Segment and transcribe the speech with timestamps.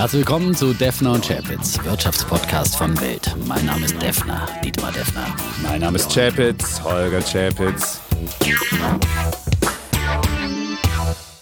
[0.00, 3.36] Herzlich willkommen zu Defner und Chapitz, Wirtschaftspodcast von Welt.
[3.46, 5.26] Mein Name ist Defner, Dietmar Defner.
[5.62, 8.00] Mein Name ist Chapitz, Holger Chapitz.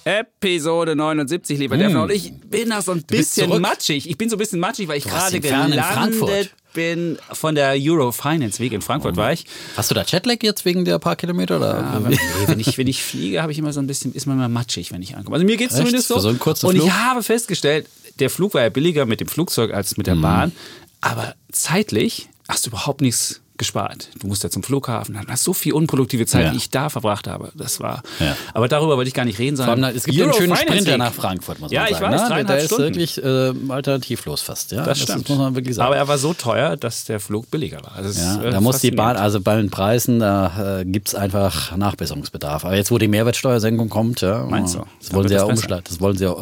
[0.03, 2.03] Episode 79, lieber Defner.
[2.03, 4.11] Und ich bin da so ein bisschen matschig.
[4.11, 8.61] Ich bin so ein bisschen matschig, weil ich gerade gelandet bin von der Euro Finance
[8.61, 9.47] Week in Frankfurt war ich.
[9.77, 11.59] Hast du da Jetlag jetzt wegen der paar Kilometer?
[11.59, 11.75] Oder?
[11.77, 14.37] Aber nee, wenn ich, wenn ich fliege, habe ich immer so ein bisschen, ist man
[14.37, 15.37] immer matschig, wenn ich ankomme.
[15.37, 16.19] Also mir geht es zumindest so.
[16.19, 16.93] So einen kurzen Und ich Flug?
[16.93, 17.87] habe festgestellt,
[18.21, 20.23] der Flug war ja billiger mit dem Flugzeug als mit der Mhm.
[20.23, 20.53] Bahn.
[21.01, 24.09] Aber zeitlich hast du überhaupt nichts gespart.
[24.21, 26.51] Du musst ja zum Flughafen, dann hast so viel unproduktive Zeit, Ja.
[26.53, 27.51] die ich da verbracht habe.
[27.55, 28.03] Das war.
[28.21, 28.37] Ja.
[28.55, 30.63] Aber darüber wollte ich gar nicht reden, sondern allem, es gibt ja einen schönen Finance
[30.73, 30.99] Sprinter Week.
[30.99, 32.15] nach Frankfurt, muss Ja, man ich sagen.
[32.15, 32.45] weiß, ne?
[32.45, 34.73] Der ist wirklich äh, alternativlos fast.
[34.73, 34.85] Ja?
[34.85, 35.29] Das stimmt.
[35.29, 35.87] muss man wirklich sagen.
[35.89, 37.97] Aber er war so teuer, dass der Flug billiger war.
[37.97, 41.09] Also ja, ist, äh, da muss die Bahn, also bei den Preisen, da äh, gibt
[41.09, 42.65] es einfach Nachbesserungsbedarf.
[42.65, 44.85] Aber jetzt, wo die Mehrwertsteuersenkung kommt, ja, Meinst du?
[45.01, 45.85] Das wollen ja das umschlagen.
[45.89, 46.35] Das wollen sie ja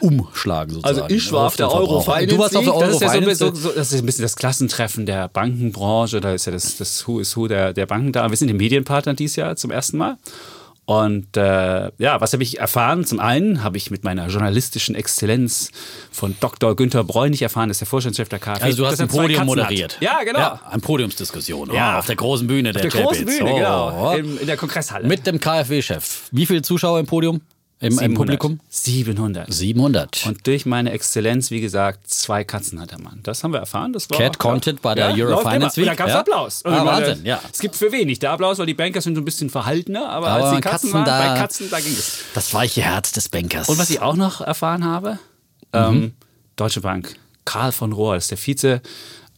[0.00, 1.02] umschlagen sozusagen.
[1.02, 2.00] Also ich war auf der Euro.
[2.00, 2.74] Finance Du warst auf der.
[2.74, 3.52] Euro das ja Finance.
[3.76, 6.20] das ist ein bisschen das Klassentreffen der Bankenbranche.
[6.20, 8.28] Da ist ja das, das Who is Who der, der Banken da.
[8.30, 10.16] Wir sind die Medienpartner dieses Jahr zum ersten Mal.
[10.88, 13.04] Und äh, ja, was habe ich erfahren?
[13.04, 15.72] Zum einen habe ich mit meiner journalistischen Exzellenz
[16.12, 16.76] von Dr.
[16.76, 18.62] Günther Bräunig erfahren, das ist der Vorstandschef der KfW.
[18.62, 19.96] Also du hast ein Podium moderiert.
[19.96, 20.02] Hat.
[20.02, 20.38] Ja, genau.
[20.38, 21.72] Ja, eine Podiumsdiskussion.
[21.74, 21.96] Ja.
[21.96, 23.38] Oh, auf der großen Bühne der Auf der großen Chapitz.
[23.38, 23.56] Bühne, Oh.
[23.56, 24.12] genau.
[24.12, 25.08] In, in der Kongresshalle.
[25.08, 26.28] Mit dem KfW-Chef.
[26.30, 27.40] Wie viele Zuschauer im Podium?
[27.78, 28.16] Im, im 700.
[28.16, 28.60] Publikum?
[28.70, 29.52] 700.
[29.52, 30.26] 700.
[30.26, 33.20] Und durch meine Exzellenz, wie gesagt, zwei Katzen hat der Mann.
[33.22, 33.92] Das haben wir erfahren.
[33.92, 35.90] Das war Cat Content bei der Euro Finance immer.
[35.90, 36.20] Week, Da gab es ja.
[36.20, 36.64] Applaus.
[36.64, 37.38] Ah, meine, Wahnsinn, ja.
[37.52, 40.28] Es gibt für wenig der Applaus, weil die Banker sind so ein bisschen verhaltener, aber,
[40.28, 42.20] Aber als die Katzen, Katzen waren, da- bei Katzen, da ging es.
[42.32, 43.68] das weiche Herz des Bankers.
[43.68, 45.18] Und was ich auch noch erfahren habe,
[45.74, 46.14] ähm,
[46.56, 48.80] Deutsche Bank, Karl von Rohr, ist der Vize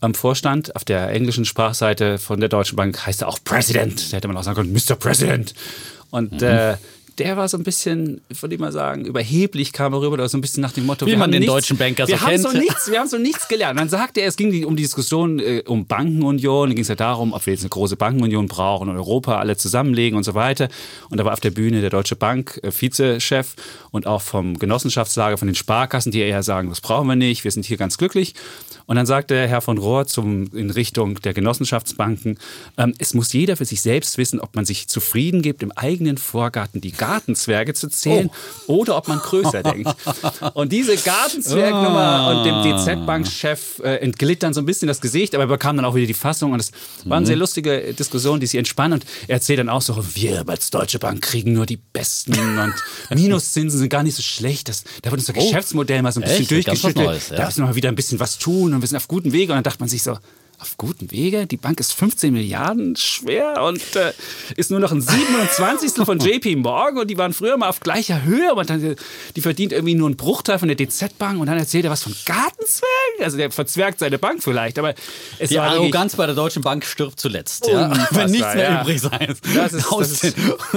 [0.00, 0.77] am Vorstand.
[0.77, 4.12] Auf der englischen Sprachseite von der Deutschen Bank heißt er auch President.
[4.12, 4.94] Da hätte man auch sagen können, Mr.
[4.94, 5.55] President.
[6.11, 6.77] Und äh,
[7.19, 10.38] der war so ein bisschen, ich würde mal sagen, überheblich kam er rüber, oder so
[10.38, 12.20] ein bisschen nach dem Motto, Wie wir man haben den nichts, deutschen Banker so wir
[12.20, 12.42] haben kennt.
[12.42, 13.78] So nichts, wir haben so nichts gelernt.
[13.78, 16.94] Dann sagte er, es ging um die Diskussion äh, um Bankenunion, da ging es ja
[16.94, 20.69] darum, ob wir jetzt eine große Bankenunion brauchen und Europa alle zusammenlegen und so weiter.
[21.10, 23.54] Und da war auf der Bühne der Deutsche Bank äh, Vizechef
[23.91, 27.50] und auch vom Genossenschaftslager von den Sparkassen, die eher sagen, das brauchen wir nicht, wir
[27.50, 28.34] sind hier ganz glücklich.
[28.87, 32.38] Und dann sagte Herr von Rohr zum, in Richtung der Genossenschaftsbanken,
[32.78, 36.16] ähm, es muss jeder für sich selbst wissen, ob man sich zufrieden gibt, im eigenen
[36.16, 38.30] Vorgarten die Gartenzwerge zu zählen
[38.66, 39.88] oder ob man größer denkt.
[40.54, 45.44] Und diese Gartenzwergnummer und dem DZ-Bankchef äh, entglitt dann so ein bisschen das Gesicht, aber
[45.44, 46.72] er bekam dann auch wieder die Fassung und es
[47.04, 50.44] war eine sehr lustige Diskussion, die sich entspann und er erzählt dann auch so, wir
[50.46, 52.74] als Deutsche Bank kriegen nur die Besten und
[53.10, 54.69] Minuszinsen sind gar nicht so schlecht.
[54.69, 56.50] Das, da wird unser Geschäftsmodell mal so ein bisschen echt?
[56.50, 57.06] Durchgeschüttelt.
[57.06, 57.36] Neues, ja.
[57.36, 59.52] Da müssen wir mal wieder ein bisschen was tun und wir sind auf guten Wege
[59.52, 60.19] und dann dachte man sich so,
[60.60, 61.46] auf guten Wege?
[61.46, 64.12] Die Bank ist 15 Milliarden schwer und äh,
[64.56, 65.92] ist nur noch ein 27.
[66.04, 68.96] von JP Morgan und die waren früher mal auf gleicher Höhe und dann,
[69.36, 72.14] die verdient irgendwie nur einen Bruchteil von der DZ-Bank und dann erzählt er was von
[72.24, 73.22] Gartenzwergen.
[73.22, 74.94] Also der verzwergt seine Bank vielleicht, aber
[75.38, 77.66] es die Arroganz bei der Deutschen Bank stirbt zuletzt.
[77.69, 77.92] Ja?
[78.10, 78.82] Wenn nichts mehr ja.
[78.82, 80.36] übrig sein Das ist- das ist-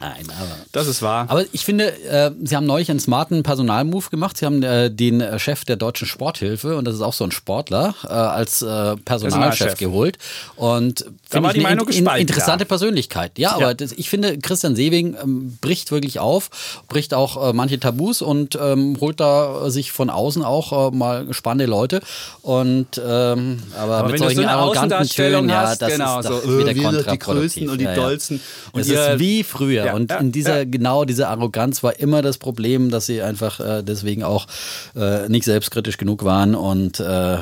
[0.00, 0.56] Nein, aber.
[0.72, 1.26] Das ist wahr.
[1.28, 4.36] Aber ich finde, äh, Sie haben neulich einen smarten Personalmove gemacht.
[4.36, 7.94] Sie haben äh, den Chef der Deutschen Sporthilfe, und das ist auch so ein Sportler,
[8.04, 9.78] äh, als äh, Personalchef Personalchef.
[9.78, 10.18] geholt.
[10.56, 12.68] Und Da war die ich eine Meinung in, gespalten, interessante ja.
[12.68, 13.38] Persönlichkeit.
[13.38, 13.74] Ja, aber Ja.
[13.74, 16.50] Das, ich finde, Christian Sewing ähm, bricht wirklich auf,
[16.88, 21.32] bricht auch äh, manche Tabus und ähm, holt da sich von außen auch äh, mal
[21.32, 22.00] spannende Leute.
[22.42, 26.44] Und ähm, aber, Aber mit solchen so arroganten Tönen, ja, das genau, ist, so, das
[26.44, 27.26] äh, wieder wir sind die kontraproduktiv.
[27.26, 27.94] Größten und die ja.
[27.94, 28.40] Dollsten.
[28.72, 29.94] Und es ist wie früher.
[29.94, 34.22] Und in dieser, genau diese Arroganz war immer das Problem, dass sie einfach äh, deswegen
[34.22, 34.46] auch
[34.94, 37.38] äh, nicht selbstkritisch genug waren und äh,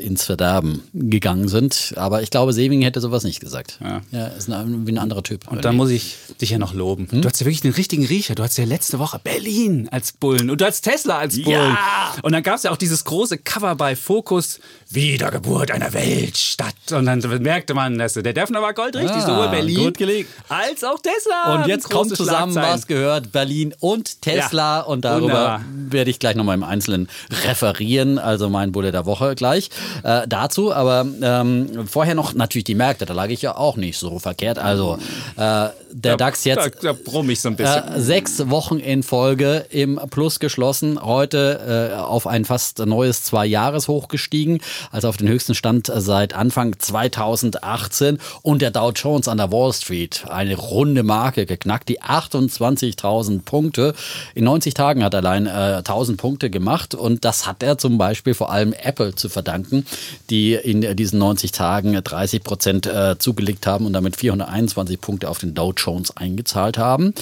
[0.00, 0.82] ins Verderben
[1.16, 1.94] gegangen sind.
[1.96, 3.78] Aber ich glaube, Sewing hätte sowas nicht gesagt.
[3.82, 4.02] Ja.
[4.12, 5.50] Ja, ist ein, wie ein anderer Typ.
[5.50, 7.08] Und da muss ich dich ja noch loben.
[7.10, 7.22] Hm?
[7.22, 8.34] Du hast ja wirklich den richtigen Riecher.
[8.34, 11.76] Du hast ja letzte Woche Berlin als Bullen und du hast Tesla als Bullen.
[12.22, 16.74] Und dann gab es ja auch dieses große Cover bei Focus, Wiedergeburt einer Weltstadt.
[16.92, 20.30] Und dann merkte man, dass der Defner war goldrichtig, Ah, sowohl Berlin gut gelegt.
[20.48, 21.54] als auch Tesla.
[21.56, 24.78] Und jetzt kommt zusammen, was gehört Berlin und Tesla.
[24.78, 25.64] Ja, Und darüber wunderbar.
[25.88, 27.08] werde ich gleich nochmal im Einzelnen
[27.44, 28.18] referieren.
[28.18, 29.70] Also mein Bulle der Woche gleich
[30.04, 30.72] äh, dazu.
[30.72, 33.06] Aber ähm, vorher noch natürlich die Märkte.
[33.06, 34.58] Da lag ich ja auch nicht so verkehrt.
[34.58, 34.98] Also
[35.36, 37.88] äh, der Da- DAX jetzt Da, da brumm ich so ein bisschen.
[37.94, 41.02] äh, sechs Wochen in Folge im Plus geschlossen.
[41.02, 44.60] Heute äh, auf ein fast neues Zwei-Jahres-Hoch gestiegen,
[44.90, 48.18] also auf den höchsten Stand seit Anfang 2018.
[48.42, 53.94] Und der Dow Jones an der Wall Street, eine runde Marke geknackt, die 28.000 Punkte.
[54.34, 56.94] In 90 Tagen hat er allein äh, 1000 Punkte gemacht.
[56.94, 59.86] Und das hat er zum Beispiel vor allem Apple zu verdanken,
[60.30, 65.38] die in diesen 90 Tagen 30 Prozent äh, zugelegt haben und damit 421 Punkte auf
[65.38, 67.14] den Dow Jones eingezahlt haben.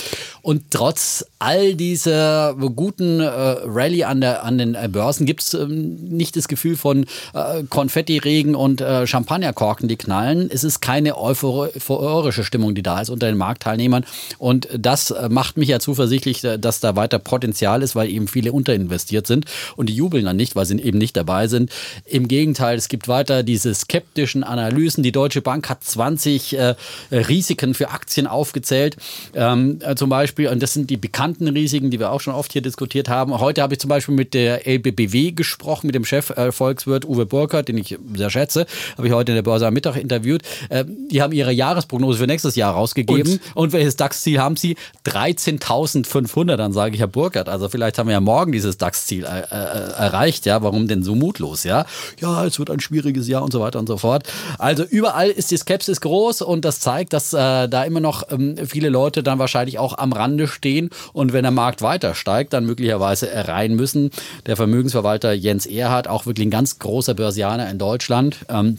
[0.42, 5.54] Und trotz all dieser guten äh, Rallye an, der, an den äh, Börsen gibt es
[5.54, 7.38] ähm, nicht das Gefühl von äh,
[7.68, 10.50] Konfettiregen und äh, Champagnerkorken, die knallen.
[10.52, 14.04] Es ist keine euphorische Stimmung, die da ist unter den Marktteilnehmern.
[14.38, 18.28] Und das äh, macht mich ja zuversichtlich, äh, dass da weiter Potenzial ist, weil eben
[18.28, 19.46] viele unterinvestiert sind.
[19.76, 21.70] Und die jubeln dann nicht, weil sie eben nicht dabei sind.
[22.04, 25.02] Im Gegenteil, es gibt weiter diese skeptischen Analysen.
[25.02, 26.74] Die Deutsche Bank hat 20 äh,
[27.10, 28.96] Risiken für Aktien aufgezählt.
[29.34, 32.52] Ähm, äh, zum Beispiel, und das sind die bekannten Risiken, die wir auch schon oft
[32.52, 33.38] hier diskutiert haben.
[33.38, 37.26] Heute habe ich zum Beispiel mit der LBBW gesprochen, mit dem Chef äh, Volkswirt Uwe
[37.34, 38.64] Burkhardt, den ich sehr schätze.
[38.96, 40.42] Habe ich heute in der Börse am Mittag interviewt.
[40.68, 43.40] Äh, die haben ihre Jahresprognose für nächstes Jahr rausgegeben.
[43.54, 44.76] Und, und welches DAX-Ziel haben sie?
[45.04, 46.56] 13.500.
[46.56, 49.92] Dann sage ich, Herr Burkhardt, also vielleicht haben wir ja morgen dieses DAX-Ziel äh, äh,
[49.96, 50.46] erreicht.
[50.46, 51.64] Ja, warum denn so mutlos?
[51.64, 51.86] Ja,
[52.20, 54.28] ja, es wird ein schwieriges Jahr und so weiter und so fort.
[54.58, 58.54] Also überall ist die Skepsis groß und das zeigt, dass äh, da immer noch ähm,
[58.64, 62.64] viele Leute dann wahrscheinlich auch am Rande stehen und wenn der Markt weiter steigt, dann
[62.64, 64.10] möglicherweise rein müssen.
[64.46, 68.76] Der Vermögensverwalter Jens Erhardt, auch wirklich ein ganz großer Börsianer in Deutschland, ähm,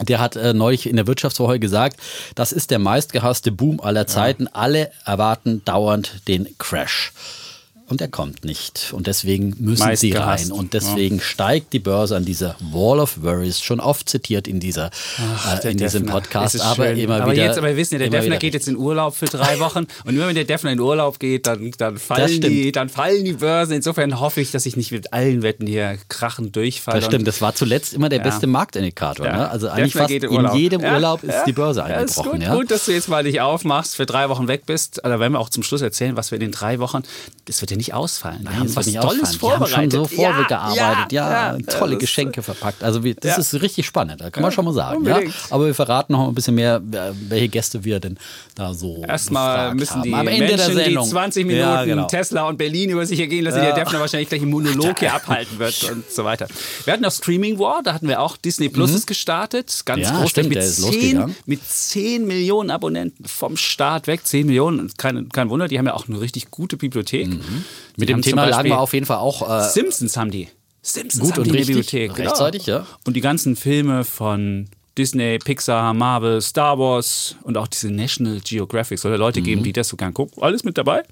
[0.00, 2.00] der hat äh, neulich in der Wirtschaftswoche gesagt,
[2.34, 4.44] das ist der meistgehasste Boom aller Zeiten.
[4.44, 4.50] Ja.
[4.54, 7.12] Alle erwarten dauernd den Crash
[7.92, 8.90] und er kommt nicht.
[8.92, 10.50] Und deswegen müssen Meist sie gehasst.
[10.50, 10.52] rein.
[10.52, 11.22] Und deswegen ja.
[11.22, 15.72] steigt die Börse an dieser Wall of Worries, schon oft zitiert in, dieser, Ach, äh,
[15.72, 16.58] in diesem Podcast.
[16.62, 16.98] Aber schön.
[16.98, 17.44] immer aber wieder.
[17.44, 19.86] Jetzt, aber wir wissen ja, der Defner geht jetzt in Urlaub für drei Wochen.
[20.06, 23.34] und immer wenn der Defner in Urlaub geht, dann, dann, fallen die, dann fallen die
[23.34, 23.74] Börsen.
[23.74, 27.00] Insofern hoffe ich, dass ich nicht mit allen Wetten hier krachen durchfalle.
[27.00, 28.24] Das stimmt, das war zuletzt immer der ja.
[28.24, 29.26] beste Marktindikator.
[29.26, 29.36] Ja.
[29.36, 29.50] Ne?
[29.50, 32.40] Also eigentlich fast in, in, jedem Urlaub ist die Börse eingebrochen.
[32.40, 35.00] Ist gut, gut, dass du jetzt mal dich aufmachst, für drei Wochen weg bist.
[35.04, 37.02] Da werden wir auch zum Schluss erzählen, was wir in den drei Wochen,
[37.44, 38.40] das wird ja nicht ausfallen.
[38.42, 39.38] Nein, haben was Tolles ausfallen.
[39.38, 39.92] vorbereitet.
[39.92, 42.84] Die haben schon so vorgearbeitet, ja, ja, ja tolle Geschenke verpackt.
[42.84, 45.04] Also wir, das ist richtig spannend, da kann man schon mal sagen.
[45.04, 45.20] Ja?
[45.50, 48.18] Aber wir verraten noch ein bisschen mehr, welche Gäste wir denn
[48.54, 51.04] da so Erstmal müssen die Am Ende Menschen, der Sendung.
[51.04, 52.06] die 20 Minuten genau.
[52.06, 53.72] Tesla und Berlin über sich ergehen lassen, ja.
[53.72, 56.46] der Defner wahrscheinlich gleich einen Monolog hier abhalten wird und so weiter.
[56.84, 59.06] Wir hatten auch Streaming War, da hatten wir auch Disney Plus mhm.
[59.06, 64.46] gestartet, ganz ja, groß stimmt, mit, 10, mit 10 Millionen Abonnenten vom Start weg, 10
[64.46, 67.28] Millionen, kein, kein Wunder, die haben ja auch eine richtig gute Bibliothek.
[67.28, 67.61] Mhm.
[67.96, 69.48] Mit dem Thema lagen wir auf jeden Fall auch.
[69.48, 70.48] Äh, Simpsons haben die.
[70.82, 72.14] Simpsons gut haben und die richtig, Bibliothek.
[72.14, 72.30] Genau.
[72.30, 72.86] Rechtzeitig, ja.
[73.06, 74.68] Und die ganzen Filme von
[74.98, 78.98] Disney, Pixar, Marvel, Star Wars und auch diese National Geographic.
[78.98, 79.44] Soll ja Leute mhm.
[79.44, 80.42] geben, die das so gern gucken.
[80.42, 81.02] Alles mit dabei.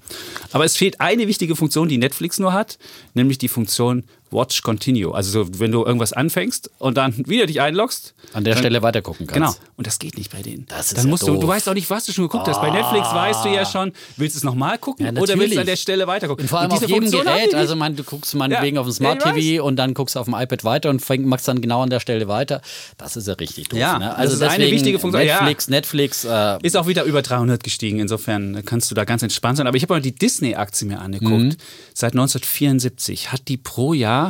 [0.51, 2.77] Aber es fehlt eine wichtige Funktion, die Netflix nur hat,
[3.13, 5.13] nämlich die Funktion Watch Continue.
[5.13, 8.13] Also so, wenn du irgendwas anfängst und dann wieder dich einloggst.
[8.33, 9.59] An der Stelle weiter gucken kannst.
[9.59, 9.69] Genau.
[9.77, 10.65] Und das geht nicht bei denen.
[10.67, 11.35] Das ist dann ja musst doof.
[11.35, 12.51] du, du weißt auch nicht, was du schon geguckt oh.
[12.51, 12.61] hast.
[12.61, 15.59] Bei Netflix weißt du ja schon, willst du es nochmal gucken ja, oder willst du
[15.59, 16.43] an der Stelle weiter gucken?
[16.43, 17.53] Und vor allem und auf jedem Funktion Gerät.
[17.53, 18.81] Also man, du guckst meinetwegen ja.
[18.81, 21.47] auf dem Smart TV und dann guckst du auf dem iPad weiter und fäng, machst
[21.47, 22.61] dann genau an der Stelle weiter.
[22.97, 23.79] Das ist ja richtig doof.
[23.79, 24.15] Ja, ne?
[24.15, 25.25] Also das ist eine wichtige Funktion.
[25.25, 26.23] Netflix, Netflix.
[26.23, 27.99] Äh, ist auch wieder über 300 gestiegen.
[27.99, 29.67] Insofern kannst du da ganz entspannt sein.
[29.67, 31.31] Aber ich habe mal die Disney-Aktie mir angeguckt.
[31.31, 31.57] Mhm.
[31.93, 34.20] Seit 1974 hat die pro Jahr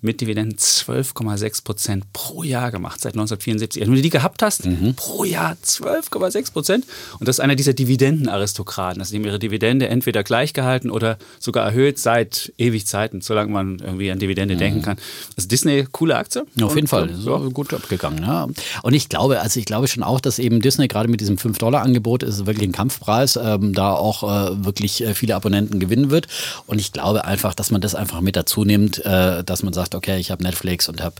[0.00, 3.82] mit Dividenden 12,6 Prozent pro Jahr gemacht seit 1974.
[3.82, 4.94] Wenn du die gehabt hast, mhm.
[4.94, 6.84] pro Jahr 12,6 Prozent.
[7.18, 9.00] Und das ist einer dieser Dividendenaristokraten.
[9.00, 13.50] Also die haben ihre Dividende entweder gleich gehalten oder sogar erhöht seit ewig Zeiten, solange
[13.50, 14.58] man irgendwie an Dividende mhm.
[14.58, 14.98] denken kann.
[15.36, 16.44] Also Disney, coole Aktie.
[16.54, 17.48] Ja, auf jeden Fall, so ja.
[17.48, 18.22] gut abgegangen.
[18.22, 18.46] Ja.
[18.82, 22.22] Und ich glaube, also ich glaube schon auch, dass eben Disney gerade mit diesem 5-Dollar-Angebot
[22.22, 26.28] ist wirklich ein Kampfpreis, ähm, da auch äh, wirklich äh, viele Abonnenten gewinnen wird.
[26.66, 29.87] Und ich glaube einfach, dass man das einfach mit dazu nimmt, äh, dass man sagt,
[29.88, 31.16] sagt, okay, ich habe Netflix und habe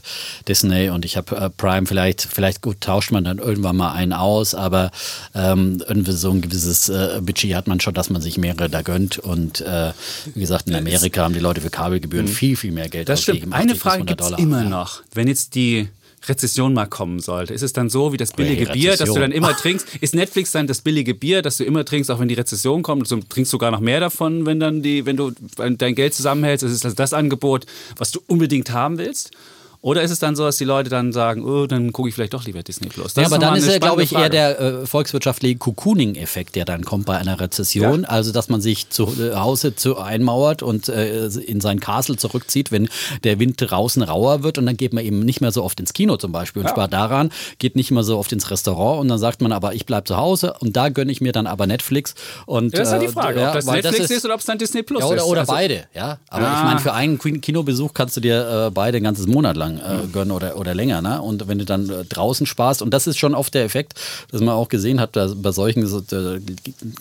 [0.47, 4.13] Disney und ich habe äh, Prime, vielleicht, vielleicht gut tauscht man dann irgendwann mal einen
[4.13, 4.91] aus, aber
[5.35, 8.81] ähm, irgendwie so ein gewisses äh, Budget hat man schon, dass man sich mehrere da
[8.81, 9.17] gönnt.
[9.17, 9.91] Und äh,
[10.33, 12.31] wie gesagt, in Amerika haben die Leute für Kabelgebühren mhm.
[12.31, 13.51] viel, viel mehr Geld das ausgegeben.
[13.51, 13.55] Stimmt.
[13.55, 15.01] Eine Frage gibt es immer noch.
[15.13, 15.89] Wenn jetzt die
[16.27, 17.53] Rezession mal kommen sollte?
[17.53, 19.87] Ist es dann so wie das billige hey, Bier, das du dann immer trinkst?
[20.01, 23.09] Ist Netflix dann das billige Bier, das du immer trinkst, auch wenn die Rezession kommt?
[23.09, 26.63] Du trinkst sogar noch mehr davon, wenn dann die, wenn du dein Geld zusammenhältst.
[26.63, 27.65] Ist es das Angebot,
[27.97, 29.31] was du unbedingt haben willst?
[29.81, 32.33] Oder ist es dann so, dass die Leute dann sagen, oh, dann gucke ich vielleicht
[32.33, 33.15] doch lieber Disney Plus?
[33.15, 34.23] ja, aber dann ist ja, glaube ich, Frage.
[34.23, 38.03] eher der äh, volkswirtschaftliche Cocooning-Effekt, der dann kommt bei einer Rezession.
[38.03, 38.09] Ja.
[38.09, 42.73] Also, dass man sich zu äh, Hause zu einmauert und äh, in sein Castle zurückzieht,
[42.73, 42.89] wenn
[43.23, 45.93] der Wind draußen rauer wird und dann geht man eben nicht mehr so oft ins
[45.93, 46.73] Kino zum Beispiel und ja.
[46.73, 49.85] spart daran, geht nicht mehr so oft ins Restaurant und dann sagt man aber, ich
[49.85, 52.15] bleibe zu Hause und da gönne ich mir dann aber Netflix.
[52.45, 54.33] Und, ja, das ist halt die äh, Frage, ob das Netflix das ist, ist, oder
[54.33, 55.23] ob es dann Disney Plus ja, oder, ist.
[55.23, 56.17] Oder also, beide, ja.
[56.27, 59.68] Aber ich meine, für einen Kinobesuch kannst du dir äh, beide ein ganzes Monat lang
[59.77, 61.01] äh, gönnen oder oder, länger.
[61.01, 61.21] Ne?
[61.21, 63.93] Und wenn du dann äh, draußen sparst, und das ist schon oft der Effekt,
[64.31, 66.39] dass man auch gesehen hat, bei solchen äh,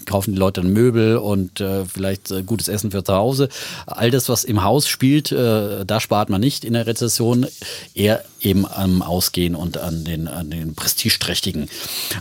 [0.04, 3.48] kaufen die Leute dann Möbel und äh, vielleicht äh, gutes Essen für zu Hause.
[3.86, 7.46] All das, was im Haus spielt, da spart man nicht in der Rezession,
[7.94, 11.68] eher eben am Ausgehen und an den, an den prestigeträchtigen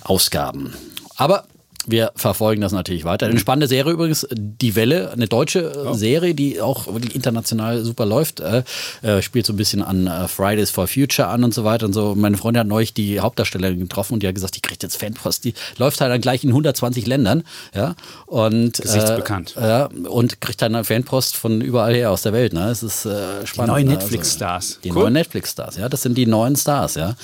[0.03, 0.73] Ausgaben.
[1.15, 1.45] Aber
[1.87, 3.25] wir verfolgen das natürlich weiter.
[3.27, 8.05] Eine spannende Serie übrigens, Die Welle, eine deutsche äh, Serie, die auch wirklich international super
[8.05, 8.39] läuft.
[8.41, 8.63] Äh,
[9.01, 11.93] äh, spielt so ein bisschen an äh, Fridays for Future an und so weiter und
[11.93, 12.13] so.
[12.15, 15.45] Meine Freundin hat neulich die Hauptdarstellerin getroffen und die hat gesagt, die kriegt jetzt Fanpost.
[15.45, 17.43] Die läuft halt dann gleich in 120 Ländern.
[17.73, 19.55] Ja, und, Gesichtsbekannt.
[19.57, 22.53] Äh, ja, und kriegt dann Fanpost von überall her aus der Welt.
[22.53, 22.69] Ne?
[22.69, 23.69] Es ist äh, spannend.
[23.69, 23.93] Die neuen ne?
[23.93, 24.79] Netflix-Stars.
[24.83, 25.03] Die Cool.
[25.03, 25.89] neuen Netflix-Stars, ja.
[25.89, 27.15] Das sind die neuen Stars, ja.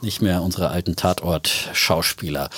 [0.00, 2.50] Nicht mehr unsere alten Tatort-Schauspieler.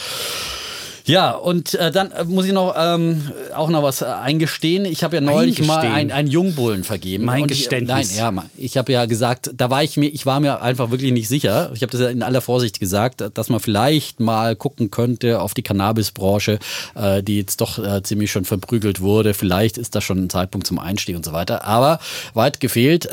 [1.07, 4.87] Ja, und äh, dann äh, muss ich noch ähm, auch noch was äh, eingestehen.
[4.87, 7.27] Ich habe ja neulich mal einen, einen Jungbullen vergeben.
[7.27, 8.17] Mein und ich, Geständnis.
[8.17, 11.13] Nein, ja, ich habe ja gesagt, da war ich mir, ich war mir einfach wirklich
[11.13, 11.71] nicht sicher.
[11.75, 15.53] Ich habe das ja in aller Vorsicht gesagt, dass man vielleicht mal gucken könnte auf
[15.53, 16.59] die Cannabisbranche,
[16.95, 19.35] äh, die jetzt doch äh, ziemlich schon verprügelt wurde.
[19.35, 21.67] Vielleicht ist das schon ein Zeitpunkt zum Einstieg und so weiter.
[21.67, 21.99] Aber
[22.33, 23.05] weit gefehlt.
[23.05, 23.11] Äh,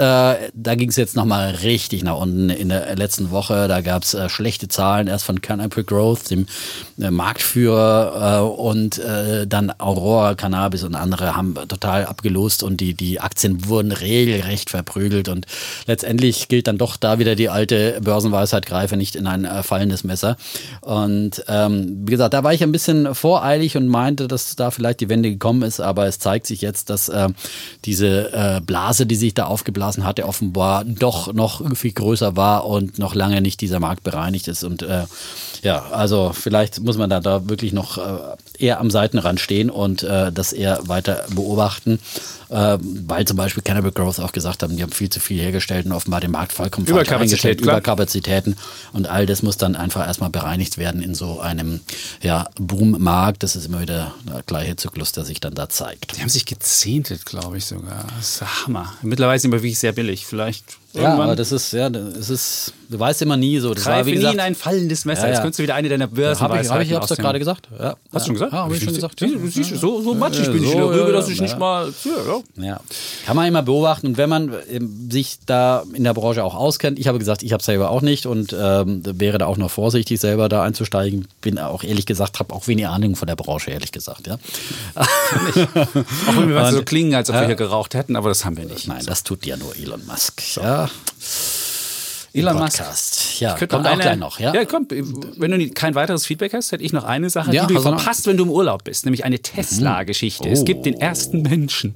[0.53, 3.67] da ging es jetzt nochmal richtig nach unten in der letzten Woche.
[3.67, 6.45] Da gab es äh, schlechte Zahlen erst von Canopy Growth, dem
[6.98, 12.93] äh, Marktführer, äh, und äh, dann Aurora Cannabis und andere haben total abgelost und die,
[12.93, 15.29] die Aktien wurden regelrecht verprügelt.
[15.29, 15.45] Und
[15.88, 20.03] letztendlich gilt dann doch da wieder die alte Börsenweisheit, greife nicht in ein äh, fallendes
[20.03, 20.38] Messer.
[20.81, 25.00] Und ähm, wie gesagt, da war ich ein bisschen voreilig und meinte, dass da vielleicht
[25.00, 27.29] die Wende gekommen ist, aber es zeigt sich jetzt, dass äh,
[27.85, 33.00] diese äh, Blase, die sich da aufgeblasen hatte, offenbar doch noch viel größer war und
[33.00, 34.63] noch lange nicht dieser Markt bereinigt ist.
[34.63, 35.05] Und äh,
[35.61, 40.03] ja, also vielleicht muss man da, da wirklich noch äh, eher am Seitenrand stehen und
[40.03, 41.99] äh, das eher weiter beobachten,
[42.49, 45.85] äh, weil zum Beispiel Cannabis Growth auch gesagt haben, die haben viel zu viel hergestellt
[45.85, 47.75] und offenbar den Markt vollkommen falsch Überkapazität, eingestellt, klar.
[47.77, 48.55] Überkapazitäten
[48.93, 51.81] und all das muss dann einfach erstmal bereinigt werden in so einem
[52.21, 53.43] ja, Boommarkt.
[53.43, 56.15] Das ist immer wieder der gleiche Zyklus, der sich dann da zeigt.
[56.17, 58.05] Die haben sich gezehntet, glaube ich sogar.
[58.17, 58.93] Das ist der Hammer.
[59.01, 60.25] Mittlerweile sind wir wirklich sehr billig.
[60.25, 60.63] Vielleicht
[60.93, 61.21] Ja, irgendwann.
[61.21, 63.74] aber das ist, ja, es ist, du weißt immer nie so.
[63.74, 65.21] Das war, Greife wie nie gesagt, in ein fallendes Messer.
[65.21, 65.33] Ja, ja.
[65.33, 67.67] Jetzt könntest du wieder eine deiner habe ich, hab ich hab's doch gerade gesagt.
[67.79, 67.95] Ja.
[68.13, 68.53] Hast du schon gesagt?
[68.53, 69.19] Ja, habe ich schon gesagt.
[69.19, 71.43] So, so matschig Ja, bin ich so, in der Rübe, ja, dass ich ja.
[71.43, 71.91] nicht mal...
[72.03, 72.12] Ja,
[72.57, 72.71] ja.
[72.71, 72.79] Ja,
[73.25, 74.07] kann man immer beobachten.
[74.07, 77.53] Und wenn man ähm, sich da in der Branche auch auskennt, ich habe gesagt, ich
[77.53, 81.27] habe es selber auch nicht und ähm, wäre da auch noch vorsichtig, selber da einzusteigen.
[81.39, 84.27] Bin auch ehrlich gesagt, habe auch wenig Ahnung von der Branche, ehrlich gesagt.
[84.27, 84.38] Ja.
[84.95, 87.48] Auch wenn wir so klingen, als ob wir Ja.
[87.48, 88.88] hier geraucht hätten, aber das haben wir nicht.
[88.88, 90.41] Nein, das tut ja nur Elon Musk.
[90.57, 90.89] Ja.
[92.33, 92.77] Elon Musk.
[92.77, 93.39] Podcast.
[93.41, 94.39] Ja, Könnte kommt noch auch eine- gleich noch.
[94.39, 94.53] Ja.
[94.53, 97.73] ja, komm, wenn du kein weiteres Feedback hast, hätte ich noch eine Sache, Ja, die
[97.73, 97.97] du noch?
[97.97, 100.47] verpasst, wenn du im Urlaub bist, nämlich eine Tesla-Geschichte.
[100.50, 101.95] Es gibt den ersten Menschen,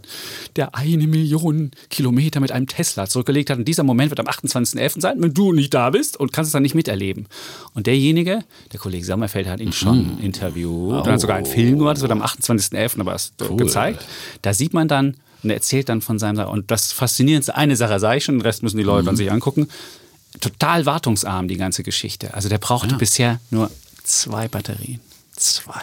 [0.55, 3.57] der eine Million Kilometer mit einem Tesla zurückgelegt hat.
[3.59, 4.99] Und dieser Moment wird am 28.11.
[5.01, 7.27] sein, wenn du nicht da bist und kannst es dann nicht miterleben.
[7.73, 8.39] Und derjenige,
[8.73, 12.11] der Kollege Sommerfeld hat ihn schon interviewt und hat sogar einen Film gemacht, das wird
[12.11, 12.99] am 28.11.
[12.99, 14.05] aber erst gezeigt.
[14.41, 17.99] Da sieht man dann, und er erzählt dann von seinem, und das Faszinierendste, eine Sache
[17.99, 19.67] sage ich schon, den Rest müssen die Leute dann sich angucken,
[20.41, 22.33] total wartungsarm, die ganze Geschichte.
[22.33, 23.69] Also der brauchte bisher nur
[24.03, 24.99] zwei Batterien.
[25.35, 25.81] Zwei.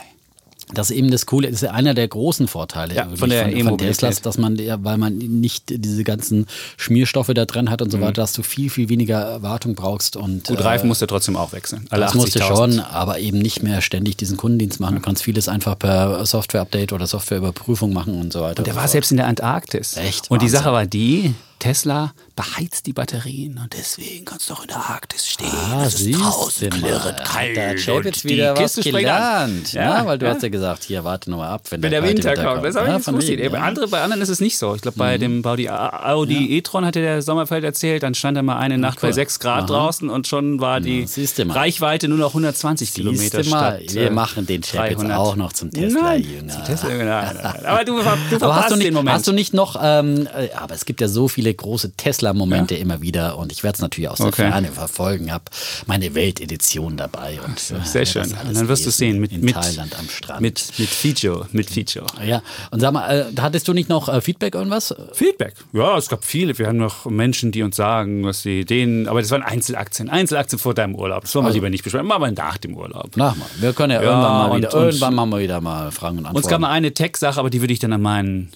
[0.74, 3.42] Das ist eben das Coole, das ist ja einer der großen Vorteile Ja, von der
[3.42, 3.98] von, von E-Mobilität.
[3.98, 6.46] Teslas, dass man, ja, weil man nicht diese ganzen
[6.78, 10.16] Schmierstoffe da drin hat und so weiter, dass du viel, viel weniger Wartung brauchst.
[10.16, 10.54] Und, Mhm.
[10.54, 11.84] Gut, äh, Reifen musst du trotzdem auch wechseln.
[11.90, 12.56] Alle Das musst du 80.000.
[12.56, 14.94] schon, aber eben nicht mehr ständig diesen Kundendienst machen.
[14.94, 18.62] Du kannst vieles einfach per Software-Update oder Softwareüberprüfung machen und so weiter.
[18.62, 19.98] Der war selbst in der Antarktis.
[19.98, 20.30] Echt?
[20.30, 20.58] Und die Wahnsinn.
[20.58, 25.28] Sache war die, Tesla beheizt die Batterien und deswegen kannst du auch in der Arktis
[25.28, 25.46] stehen.
[25.70, 27.56] Ah, es ist siehst draußen klirrend kalt.
[27.56, 29.02] Da hat und die wieder was Kiste springt an.
[29.04, 29.72] gelernt.
[29.72, 30.34] Ja, Ja, weil du ja.
[30.34, 32.74] hast ja gesagt, hier, warte noch mal ab, wenn, Wenn der kalte Winter kommt, das
[32.74, 33.62] habe ich Ja, jetzt Bei, ja.
[33.64, 34.74] andere, bei anderen ist es nicht so.
[34.74, 38.58] Ich glaube, bei dem Audi, Audi e-tron hatte der Sommerfeld erzählt, dann stand er mal
[38.58, 39.14] eine Nacht bei cool.
[39.14, 41.06] 6 Grad draußen und schon war die.
[41.38, 45.16] Reichweite nur noch 120 Kilometer mal, statt wir äh, machen den Chapitz 300.
[45.16, 46.64] auch noch zum Tesla-Jünger.
[46.64, 47.66] Tesla, nein, nein.
[47.66, 49.14] Aber du, du Aber hast verpasst du, nicht, den Moment.
[49.14, 53.00] hast du nicht noch, ähm, äh, aber es gibt ja so viele große Tesla-Momente immer
[53.02, 54.50] wieder und ich werde es natürlich aus der Okay.
[54.50, 55.44] Ferne verfolgen, habe
[55.86, 58.22] meine Weltedition dabei und äh, Sehr schön.
[58.46, 60.40] Und dann wirst du sehen, mit, in mit, Thailand am Strand.
[60.40, 62.06] mit, mit Feature, mit Feature.
[62.24, 64.94] ja, und sag mal, äh, hattest du nicht noch äh, Feedback irgendwas?
[65.12, 65.54] Feedback.
[65.72, 66.56] Ja, es gab viele.
[66.58, 70.08] Wir haben noch Menschen, die uns sagen, was sie denen, aber das waren Einzelaktien.
[70.08, 71.22] Einzelaktien vor deinem Urlaub.
[71.22, 72.06] Das wollen wir lieber nicht besprechen.
[72.06, 73.16] Machen wir nach dem Urlaub.
[73.16, 73.46] Nach mal.
[73.58, 76.24] Wir können ja, Ja, irgendwann mal wieder, und- irgendwann machen wir wieder mal Fragen und
[76.24, 76.48] Uns Antworten.
[76.50, 78.52] gab mal eine Tech-Sache, aber die würde ich dann an meinen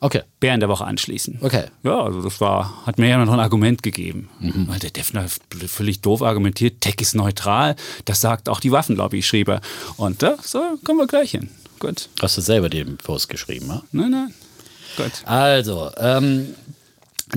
[0.00, 1.38] okay, Bären der Woche anschließen.
[1.40, 1.64] okay.
[1.82, 4.28] Ja, also das war, hat mir ja noch ein Argument gegeben.
[4.40, 4.68] Mhm.
[4.68, 5.26] Weil der Defner
[5.66, 9.60] völlig doof argumentiert, Tech ist neutral, das sagt auch die Waffenlobby, schrieb er.
[9.96, 11.50] Und da, so kommen wir gleich hin.
[11.78, 12.08] Gut.
[12.20, 13.82] Hast du selber den Post geschrieben, ne?
[13.92, 14.34] Nein, nein.
[14.96, 15.12] Gut.
[15.24, 16.54] Also, ähm,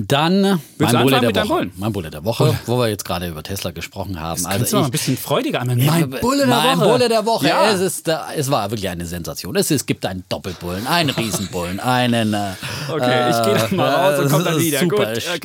[0.00, 1.46] dann du mein Bulle der Woche.
[1.46, 1.72] Bullen?
[1.76, 4.42] Mein Bulle der Woche, wo wir jetzt gerade über Tesla gesprochen haben.
[4.42, 6.88] Mal Also ein bisschen freudiger ich, Mein Bulle der mein Woche.
[6.88, 7.48] Bulle der Woche.
[7.48, 7.70] Ja.
[7.70, 9.56] Es, ist, äh, es war wirklich eine Sensation.
[9.56, 12.34] Es, es gibt einen Doppelbullen, einen Riesenbullen, einen.
[12.34, 12.52] Äh,
[12.90, 14.80] Okay, ich gehe dann mal raus und komm dann wieder.
[14.80, 15.36] Super Gut, okay, Stier,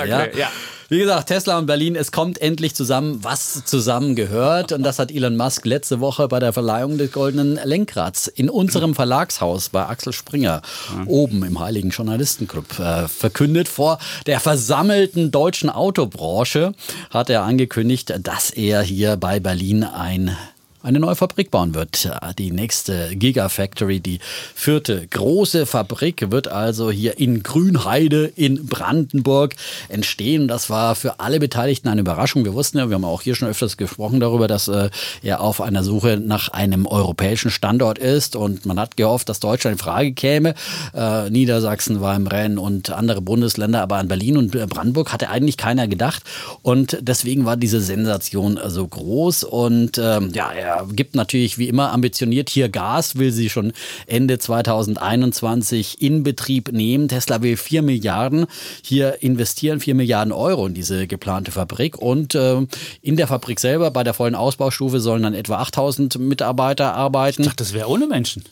[0.00, 0.26] okay, ja.
[0.26, 0.48] ja.
[0.94, 4.70] Wie gesagt, Tesla und Berlin, es kommt endlich zusammen, was zusammengehört.
[4.70, 8.94] Und das hat Elon Musk letzte Woche bei der Verleihung des Goldenen Lenkrads in unserem
[8.94, 10.62] Verlagshaus bei Axel Springer
[10.96, 11.04] ja.
[11.08, 13.66] oben im Heiligen Journalistenclub äh, verkündet.
[13.66, 16.74] Vor der versammelten deutschen Autobranche
[17.10, 20.36] hat er angekündigt, dass er hier bei Berlin ein
[20.84, 22.10] eine neue Fabrik bauen wird.
[22.38, 24.18] Die nächste Gigafactory, die
[24.54, 29.54] vierte große Fabrik, wird also hier in Grünheide in Brandenburg
[29.88, 30.46] entstehen.
[30.46, 32.44] Das war für alle Beteiligten eine Überraschung.
[32.44, 34.90] Wir wussten ja, wir haben auch hier schon öfters gesprochen darüber, dass äh,
[35.22, 39.76] er auf einer Suche nach einem europäischen Standort ist und man hat gehofft, dass Deutschland
[39.76, 40.54] in Frage käme.
[40.94, 45.56] Äh, Niedersachsen war im Rennen und andere Bundesländer, aber an Berlin und Brandenburg hatte eigentlich
[45.56, 46.24] keiner gedacht
[46.60, 51.92] und deswegen war diese Sensation so groß und ähm, ja, er gibt natürlich wie immer
[51.92, 53.72] ambitioniert hier Gas, will sie schon
[54.06, 57.08] Ende 2021 in Betrieb nehmen.
[57.08, 58.46] Tesla will 4 Milliarden
[58.82, 61.98] hier investieren, 4 Milliarden Euro in diese geplante Fabrik.
[61.98, 62.66] Und äh,
[63.02, 67.42] in der Fabrik selber, bei der vollen Ausbaustufe, sollen dann etwa 8000 Mitarbeiter arbeiten.
[67.42, 68.44] Ich dachte, das wäre ohne Menschen.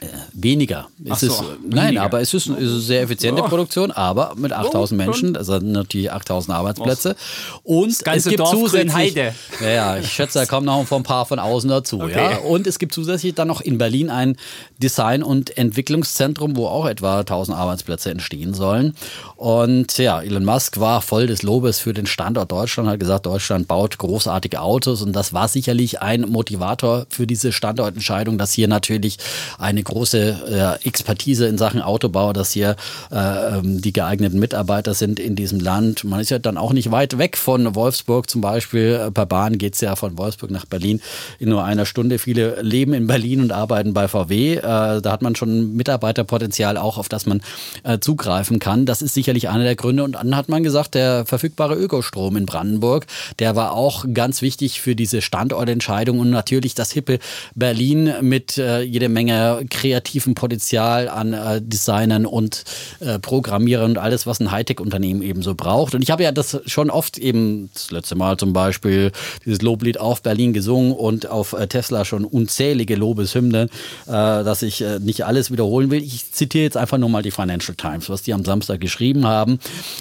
[0.00, 0.88] Äh, weniger.
[1.04, 2.02] Es so, ist, nein, weniger.
[2.02, 3.48] aber es ist eine sehr effiziente oh.
[3.48, 7.14] Produktion, aber mit 8000 oh, Menschen, also natürlich 8000 Arbeitsplätze.
[7.62, 9.34] Und das ganze es gibt Dorf zusätzlich, Heide.
[9.60, 12.00] Ja, ja, ich schätze, da kommen noch ein paar von außen dazu.
[12.00, 12.32] Okay.
[12.32, 12.38] Ja.
[12.38, 14.36] Und es gibt zusätzlich dann noch in Berlin ein
[14.78, 18.96] Design- und Entwicklungszentrum, wo auch etwa 1000 Arbeitsplätze entstehen sollen.
[19.36, 23.68] Und ja, Elon Musk war voll des Lobes für den Standort Deutschland, hat gesagt, Deutschland
[23.68, 29.18] baut großartige Autos und das war sicherlich ein Motivator für diese Standortentscheidung, dass hier natürlich
[29.58, 32.76] eine große äh, Expertise in Sachen Autobau, dass hier
[33.12, 36.04] äh, ähm, die geeigneten Mitarbeiter sind in diesem Land.
[36.04, 39.10] Man ist ja dann auch nicht weit weg von Wolfsburg zum Beispiel.
[39.12, 41.00] Per Bahn geht es ja von Wolfsburg nach Berlin
[41.38, 42.18] in nur einer Stunde.
[42.18, 44.56] Viele leben in Berlin und arbeiten bei VW.
[44.56, 47.42] Äh, da hat man schon Mitarbeiterpotenzial auch, auf das man
[47.82, 48.86] äh, zugreifen kann.
[48.86, 50.04] Das ist sicherlich einer der Gründe.
[50.04, 53.06] Und dann hat man gesagt, der verfügbare Ökostrom in Brandenburg,
[53.38, 57.18] der war auch ganz wichtig für diese Standortentscheidung und natürlich das hippe
[57.54, 62.62] Berlin mit äh, jede Menge kreativen Potenzial an äh, Designern und
[63.00, 65.94] äh, Programmierern und alles, was ein Hightech-Unternehmen eben so braucht.
[65.94, 69.10] Und ich habe ja das schon oft eben, das letzte Mal zum Beispiel,
[69.44, 74.80] dieses Loblied auf Berlin gesungen und auf äh, Tesla schon unzählige Lobeshymnen, äh, dass ich
[74.80, 76.02] äh, nicht alles wiederholen will.
[76.02, 79.58] Ich zitiere jetzt einfach nur mal die Financial Times, was die am Samstag geschrieben haben.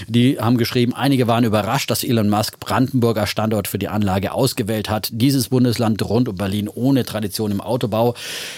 [0.07, 4.89] Die haben geschrieben, einige waren überrascht, dass Elon Musk Brandenburger Standort für die Anlage ausgewählt
[4.91, 5.09] hat.
[5.11, 8.13] Dieses Bundesland rund um Berlin ohne Tradition im Autobau.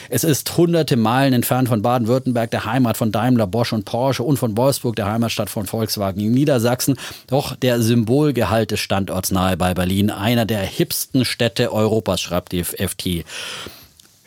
[0.09, 4.37] Es ist hunderte Meilen entfernt von Baden-Württemberg, der Heimat von Daimler, Bosch und Porsche und
[4.37, 6.97] von Wolfsburg, der Heimatstadt von Volkswagen in Niedersachsen.
[7.27, 12.63] Doch der Symbolgehalt des Standorts nahe bei Berlin, einer der hipsten Städte Europas, schreibt die
[12.63, 13.23] FT.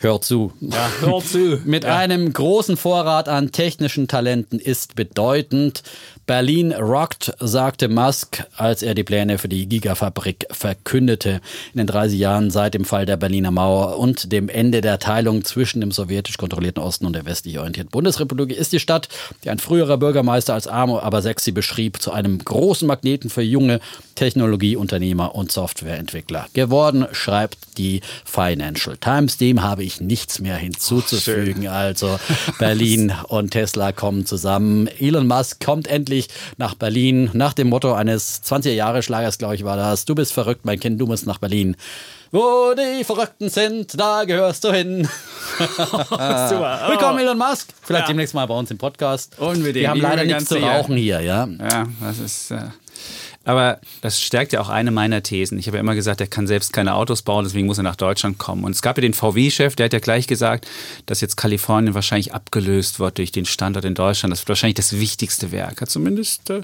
[0.01, 0.53] Hört zu.
[0.61, 1.59] Ja, hört zu.
[1.65, 1.97] Mit ja.
[1.97, 5.83] einem großen Vorrat an technischen Talenten ist bedeutend,
[6.29, 11.41] Berlin rockt, sagte Musk, als er die Pläne für die Gigafabrik verkündete.
[11.73, 15.43] In den 30 Jahren seit dem Fall der Berliner Mauer und dem Ende der Teilung
[15.43, 19.09] zwischen dem sowjetisch kontrollierten Osten und der westlich orientierten Bundesrepublik ist die Stadt,
[19.43, 23.79] die ein früherer Bürgermeister als arm, aber sexy beschrieb, zu einem großen Magneten für junge
[24.13, 29.37] Technologieunternehmer und Softwareentwickler geworden, schreibt die Financial Times.
[29.37, 31.67] Dem habe ich nichts mehr hinzuzufügen.
[31.67, 32.19] Ach, also
[32.59, 34.87] Berlin und Tesla kommen zusammen.
[34.99, 39.77] Elon Musk kommt endlich endlich nach Berlin, nach dem Motto eines 20er-Jahre-Schlagers, glaube ich, war
[39.77, 40.05] das.
[40.05, 41.75] Du bist verrückt, mein Kind, du musst nach Berlin.
[42.31, 45.07] Wo die Verrückten sind, da gehörst du hin.
[45.57, 46.79] Super.
[46.89, 46.91] Oh.
[46.91, 47.69] Willkommen, Elon Musk.
[47.81, 48.07] Vielleicht ja.
[48.07, 49.37] demnächst mal bei uns im Podcast.
[49.39, 49.75] Unbedingt.
[49.75, 51.47] Wir haben leider nichts zu rauchen hier, ja.
[51.47, 52.51] Ja, das ist.
[52.51, 52.61] Äh
[53.49, 55.57] aber das stärkt ja auch eine meiner Thesen.
[55.57, 57.95] Ich habe ja immer gesagt, er kann selbst keine Autos bauen, deswegen muss er nach
[57.95, 58.63] Deutschland kommen.
[58.63, 60.67] Und es gab ja den VW-Chef, der hat ja gleich gesagt,
[61.07, 64.31] dass jetzt Kalifornien wahrscheinlich abgelöst wird durch den Standort in Deutschland.
[64.31, 66.61] Das wird wahrscheinlich das wichtigste Werk, zumindest äh,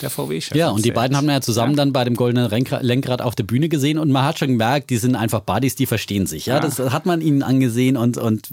[0.00, 0.56] der VW-Chef.
[0.56, 1.76] Ja, und die beiden haben ja zusammen ja.
[1.76, 4.96] dann bei dem Goldenen Lenkrad auf der Bühne gesehen und man hat schon gemerkt, die
[4.96, 6.46] sind einfach Buddies, die verstehen sich.
[6.46, 6.60] Ja, ja.
[6.60, 8.48] das hat man ihnen angesehen und, und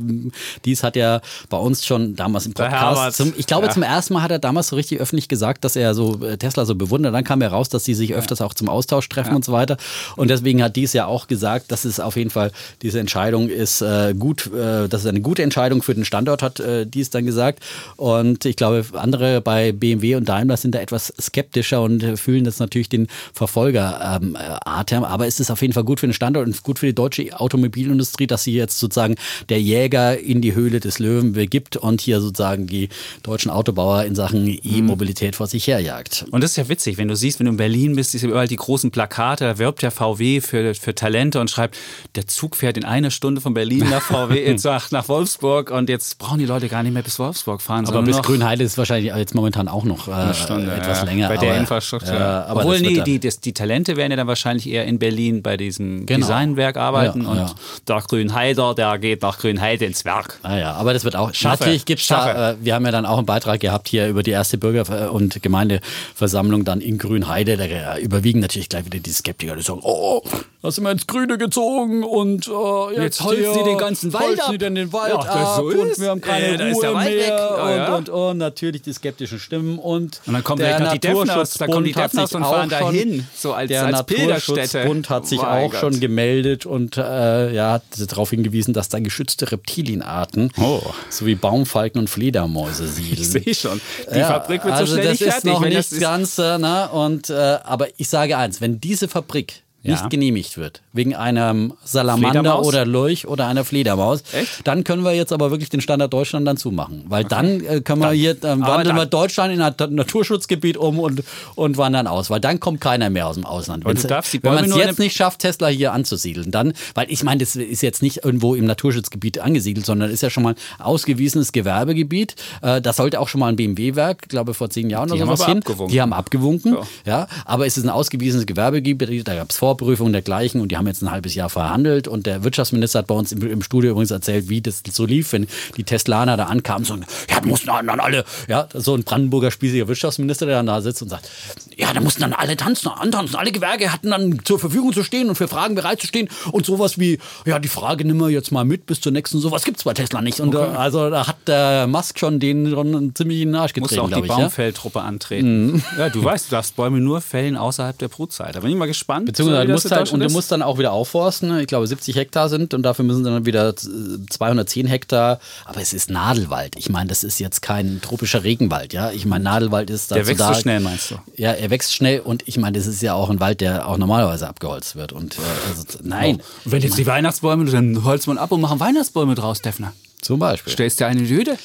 [0.66, 3.72] dies hat ja bei uns schon damals im Podcast, zum, ich glaube ja.
[3.72, 6.66] zum ersten Mal hat er damals so richtig öffentlich gesagt, dass er so äh, Tesla
[6.66, 7.14] so bewundert.
[7.14, 9.78] Dann kam er raus, dass sie sich öfters auch zum Austausch treffen und so weiter.
[10.16, 12.52] Und deswegen hat dies ja auch gesagt, dass es auf jeden Fall
[12.82, 16.60] diese Entscheidung ist äh, gut, äh, dass es eine gute Entscheidung für den Standort hat,
[16.60, 17.64] äh, dies dann gesagt.
[17.96, 22.44] Und ich glaube, andere bei BMW und Daimler sind da etwas skeptisch skeptischer und fühlen
[22.44, 25.04] das natürlich den Verfolger ähm, Atem.
[25.04, 27.40] Aber es ist auf jeden Fall gut für den Standort und gut für die deutsche
[27.40, 29.16] Automobilindustrie, dass sie jetzt sozusagen
[29.50, 32.90] der Jäger in die Höhle des Löwen begibt und hier sozusagen die
[33.24, 36.26] deutschen Autobauer in Sachen E-Mobilität vor sich herjagt.
[36.32, 38.56] Und das ist ja witzig, wenn du siehst, wenn du Berlin bist, ist überall die
[38.56, 41.78] großen Plakate, da wirbt der VW für, für Talente und schreibt,
[42.16, 45.90] der Zug fährt in einer Stunde von Berlin nach VW, jetzt nach, nach Wolfsburg und
[45.90, 47.86] jetzt brauchen die Leute gar nicht mehr bis Wolfsburg fahren.
[47.86, 51.28] Aber bis Grünheide ist wahrscheinlich jetzt momentan auch noch äh, Stunde, etwas ja, länger.
[51.28, 52.14] Bei der aber, Infrastruktur.
[52.14, 55.42] Ja, aber Obwohl, nee, die, das, die Talente werden ja dann wahrscheinlich eher in Berlin
[55.42, 56.26] bei diesem genau.
[56.26, 57.56] Designwerk arbeiten ja, und
[57.90, 60.40] der Grünheider, der geht nach Grünheide ins Werk.
[60.44, 62.92] Ah ja, aber das wird auch, Schaffe, natürlich gibt es da, äh, wir haben ja
[62.92, 67.39] dann auch einen Beitrag gehabt hier über die erste Bürger- und Gemeindeversammlung dann in Grünheide,
[67.44, 70.22] da überwiegen natürlich gleich wieder die Skeptiker, die sagen, oh,
[70.62, 72.52] da sind wir ins Grüne gezogen und äh,
[72.92, 74.48] jetzt, jetzt holzen sie den ganzen Wald ab.
[74.52, 77.70] Sie denn den Wald ja, ab so und wir haben keine äh, Ruhe mehr oh,
[77.70, 77.96] ja.
[77.96, 81.54] und, und, und, natürlich die skeptischen Stimmen und, und dann kommen der noch die Defners,
[81.54, 85.44] da kommen die Defners und fahren dahin, so als, der als Naturschutzbund hat sich oh
[85.44, 85.80] auch Gott.
[85.80, 90.82] schon gemeldet und äh, ja, hat darauf hingewiesen, dass da geschützte Reptilienarten oh.
[91.10, 93.22] sowie Baumfalken und Fledermäuse siedeln.
[93.22, 93.80] Ich sehe schon.
[94.14, 95.36] Die ja, Fabrik wird also so schnell das fertig.
[95.36, 96.90] Das ist noch nicht das ganz, ne?
[96.92, 100.08] und, äh, aber ich sage eins, wenn diese Fabrik nicht ja.
[100.10, 104.68] genehmigt wird, wegen einem Salamander oder Lurch oder einer Fledermaus, Echt?
[104.68, 107.06] dann können wir jetzt aber wirklich den Standard Deutschland dann zumachen.
[107.08, 107.36] Weil okay.
[107.36, 111.24] dann äh, können wir dann, hier, äh, wandeln wir Deutschland in ein Naturschutzgebiet um und,
[111.56, 113.86] und wandern aus, weil dann kommt keiner mehr aus dem Ausland.
[113.86, 117.82] Wenn man es jetzt nicht schafft, Tesla hier anzusiedeln, dann, weil ich meine, das ist
[117.82, 122.36] jetzt nicht irgendwo im Naturschutzgebiet angesiedelt, sondern ist ja schon mal ein ausgewiesenes Gewerbegebiet.
[122.62, 125.46] Äh, da sollte auch schon mal ein BMW-Werk, glaube vor zehn Jahren Die oder sowas
[125.46, 125.60] hin.
[125.60, 125.94] Abgewunken.
[125.94, 126.74] Die haben abgewunken.
[126.74, 126.82] Ja.
[127.06, 127.28] ja.
[127.46, 131.04] aber es ist ein ausgewiesenes Gewerbegebiet, da gab es Vorprüfungen dergleichen und die haben jetzt
[131.04, 134.50] ein halbes Jahr verhandelt und der Wirtschaftsminister hat bei uns im, im Studio übrigens erzählt,
[134.50, 135.46] wie das so lief, wenn
[135.78, 139.88] die Teslaner da ankamen, so, ja, da mussten dann alle, ja, so ein Brandenburger spießiger
[139.88, 141.30] Wirtschaftsminister, der dann da sitzt und sagt,
[141.78, 145.30] ja, da mussten dann alle tanzen, antanzen, alle Gewerke hatten dann zur Verfügung zu stehen
[145.30, 148.52] und für Fragen bereit zu stehen und sowas wie, ja, die Frage nimm wir jetzt
[148.52, 150.76] mal mit bis zur nächsten, sowas gibt es bei Tesla nicht und okay.
[150.76, 154.22] also da hat der Musk schon den schon ziemlich in den Arsch getreten, Muss auch
[154.22, 155.06] die Baumfelltruppe ja?
[155.06, 155.74] antreten.
[155.74, 155.84] Mhm.
[155.96, 158.56] Ja, du weißt, du darfst Bäume nur fällen außerhalb der Brutzeit.
[158.56, 159.28] Da bin ich mal gespannt.
[159.28, 161.60] Beziehungsweise du musst halt, und du musst dann auch wieder aufforsten.
[161.60, 165.40] Ich glaube, 70 Hektar sind und dafür müssen dann wieder 210 Hektar.
[165.66, 166.76] Aber es ist Nadelwald.
[166.78, 168.94] Ich meine, das ist jetzt kein tropischer Regenwald.
[168.94, 171.16] Ja, ich meine, Nadelwald ist dazu Der wächst da, so schnell, meinst du?
[171.36, 173.98] Ja, er wächst schnell und ich meine, das ist ja auch ein Wald, der auch
[173.98, 175.12] normalerweise abgeholzt wird.
[175.12, 176.38] Und äh, also, nein.
[176.40, 176.66] Oh.
[176.66, 179.94] Und wenn jetzt die Weihnachtsbäume, dann holzt man ab und machen Weihnachtsbäume draus, Defner.
[180.22, 180.74] Zum Beispiel.
[180.74, 181.58] Stellst du eine Hütte?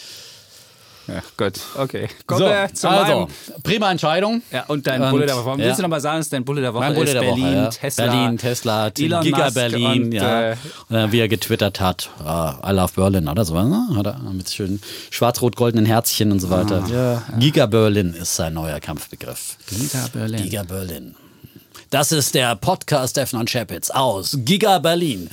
[1.07, 2.09] Ja, gut, okay.
[2.27, 3.29] Kommen so, wir zu also,
[3.63, 4.43] prima Entscheidung.
[4.51, 5.47] Ja, und dein und, Bulle der Woche.
[5.47, 5.67] Warum ja.
[5.67, 7.55] willst du nochmal sagen, dass dein Bulle der Woche mein Bulle ist der Berlin, Woche,
[7.55, 7.69] ja.
[7.69, 10.51] Tesla, Berlin, Tesla, Elon Giga Musk Berlin, und, ja.
[10.51, 10.57] Äh,
[10.89, 13.89] und dann, wie er getwittert hat, uh, I love Berlin oder so, ne?
[13.97, 16.85] hat er mit schönen schwarz-rot-goldenen Herzchen und so weiter.
[16.87, 19.57] Ah, ja, Giga Berlin ist sein neuer Kampfbegriff.
[19.69, 20.43] Giga Berlin.
[20.43, 21.15] Giga Berlin.
[21.91, 25.31] Das ist der Podcast Stefan Schepitz aus Giga Berlin.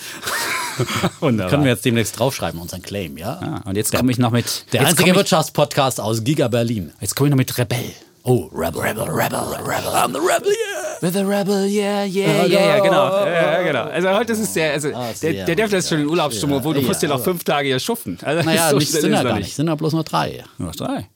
[1.19, 1.49] Wunderbar.
[1.49, 3.61] Können wir jetzt demnächst draufschreiben, unseren Claim, ja?
[3.63, 4.65] Ah, und jetzt komme ich noch mit.
[4.73, 6.91] Der einzige Wirtschaftspodcast aus Giga Berlin.
[6.99, 7.93] Jetzt komme ich noch mit Rebell.
[8.23, 9.91] Oh, Rebel, Rebel, Rebel, Rebel.
[9.95, 11.01] I'm the Rebel, yeah.
[11.01, 13.25] With the Rebel, yeah, yeah, yeah, ja, genau.
[13.25, 13.83] Ja, genau.
[13.85, 16.75] Also heute ist es der, also ah, der, der darf das schon in Urlaubsstimmung, obwohl
[16.75, 18.19] du musst ja noch fünf Tage hier schuffen.
[18.21, 20.43] Also naja, so nicht, sind ja gar nicht, sind ja bloß nur drei.
[20.59, 21.09] Nur noch drei?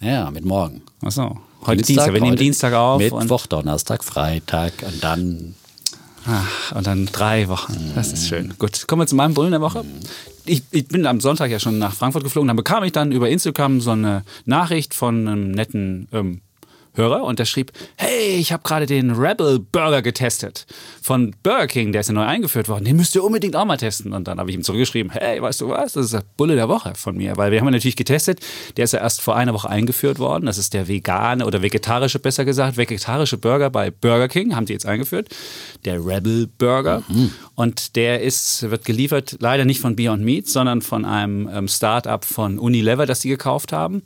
[0.00, 0.82] Ja, mit morgen.
[1.04, 1.38] Ach so.
[1.64, 2.98] Heute Dienstag, Dienstag, wir nehmen Dienstag auf.
[2.98, 5.54] Mittwoch, Donnerstag, Freitag und dann
[6.26, 7.92] Ach, und dann drei Wochen.
[7.94, 8.54] Das ist schön.
[8.58, 9.84] Gut, kommen wir zu meinem Bullen der Woche.
[10.44, 12.48] Ich, ich, bin am Sonntag ja schon nach Frankfurt geflogen.
[12.48, 16.40] Dann bekam ich dann über Instagram so eine Nachricht von einem netten ähm,
[16.94, 20.66] Hörer und der schrieb, hey, ich habe gerade den Rebel Burger getestet.
[21.00, 23.78] Von Burger King, der ist ja neu eingeführt worden, den müsst ihr unbedingt auch mal
[23.78, 24.12] testen.
[24.12, 26.68] Und dann habe ich ihm zurückgeschrieben, hey, weißt du was, das ist der Bulle der
[26.68, 28.40] Woche von mir, weil wir haben ihn natürlich getestet,
[28.76, 32.18] der ist ja erst vor einer Woche eingeführt worden, das ist der vegane oder vegetarische,
[32.18, 35.28] besser gesagt, vegetarische Burger bei Burger King, haben die jetzt eingeführt,
[35.84, 37.02] der Rebel Burger.
[37.08, 37.30] Mhm.
[37.54, 42.24] und der ist, wird geliefert leider nicht von Beyond Meat, sondern von einem ähm, Start-up
[42.24, 44.02] von Unilever, das sie gekauft haben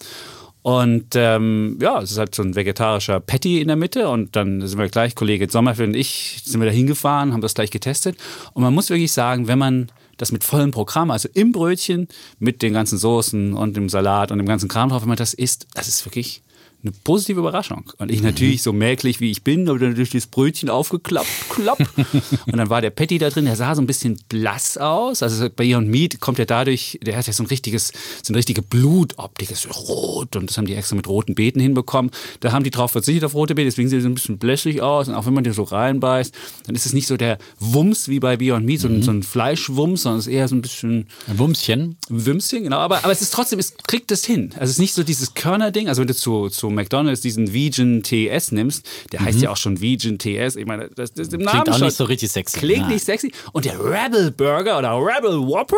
[0.67, 4.09] und ähm, ja, es ist halt so ein vegetarischer Patty in der Mitte.
[4.09, 7.55] Und dann sind wir gleich, Kollege Sommerfeld und ich, sind wir da hingefahren, haben das
[7.55, 8.19] gleich getestet.
[8.53, 12.09] Und man muss wirklich sagen, wenn man das mit vollem Programm, also im Brötchen,
[12.41, 15.35] mit den ganzen Soßen und dem Salat und dem ganzen Kram drauf, wenn man das
[15.35, 16.43] isst, das ist wirklich
[16.87, 17.93] eine positive Überraschung.
[17.99, 21.79] Und ich natürlich so mäglich wie ich bin, habe dann natürlich das Brötchen aufgeklappt, klapp.
[22.47, 25.23] und dann war der Patty da drin, der sah so ein bisschen blass aus.
[25.23, 28.39] Also bei Beyond Meat kommt er dadurch, der hat ja so ein richtiges, so eine
[28.39, 30.37] richtige Blutoptik, ist rot.
[30.37, 32.11] Und das haben die extra mit roten Beeten hinbekommen.
[32.41, 34.81] Da haben die drauf verzichtet auf rote Beete, deswegen sieht er so ein bisschen blässig
[34.81, 35.09] aus.
[35.09, 36.35] Und auch wenn man den so reinbeißt,
[36.67, 39.03] dann ist es nicht so der Wumms wie bei Beyond Meat, so, mhm.
[39.03, 41.09] so ein Fleischwumms, sondern es ist eher so ein bisschen.
[41.27, 41.97] Ein Wumschen.
[42.09, 42.79] Wümschen, genau.
[42.79, 44.51] Aber, aber es ist trotzdem, es kriegt es hin.
[44.55, 45.89] Also es ist nicht so dieses Körner-Ding.
[45.89, 49.81] Also wenn du zu, zu McDonalds diesen Vegan TS nimmst, der heißt ja auch schon
[49.81, 50.55] Vegan TS.
[50.55, 51.63] Ich meine, das, das ist im Namen Mhm.
[51.63, 52.59] Klingt auch schon, nicht so richtig sexy.
[52.59, 52.93] Klingt Nein.
[52.93, 53.33] nicht sexy.
[53.53, 55.77] Und der Rebel Burger oder Rebel Whopper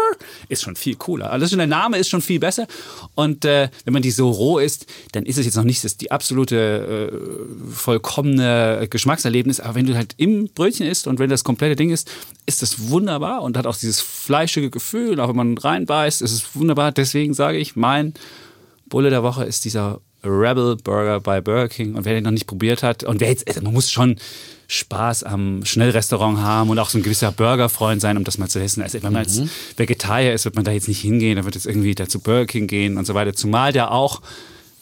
[0.49, 1.31] ist schon viel cooler.
[1.31, 2.67] Also schon der Name ist schon viel besser.
[3.15, 5.97] Und äh, wenn man die so roh isst, dann ist es jetzt noch nicht das
[5.97, 9.61] die absolute äh, vollkommene Geschmackserlebnis.
[9.61, 12.11] Aber wenn du halt im Brötchen isst und wenn das komplette Ding ist,
[12.47, 15.21] ist das wunderbar und hat auch dieses fleischige Gefühl.
[15.21, 16.93] Auch wenn man reinbeißt, ist es wunderbar.
[16.93, 18.15] Deswegen sage ich, mein
[18.87, 21.95] Bulle der Woche ist dieser Rebel Burger bei Burger King.
[21.95, 24.17] Und wer den noch nicht probiert hat, und wer jetzt, also man muss schon
[24.67, 28.61] Spaß am Schnellrestaurant haben und auch so ein gewisser Burgerfreund sein, um das mal zu
[28.61, 28.83] essen.
[28.83, 29.43] Also wenn man jetzt
[29.77, 32.47] Vegetarier ist, wird man da jetzt nicht hingehen, dann wird jetzt irgendwie da zu Burger
[32.47, 33.33] King gehen und so weiter.
[33.33, 34.21] Zumal der auch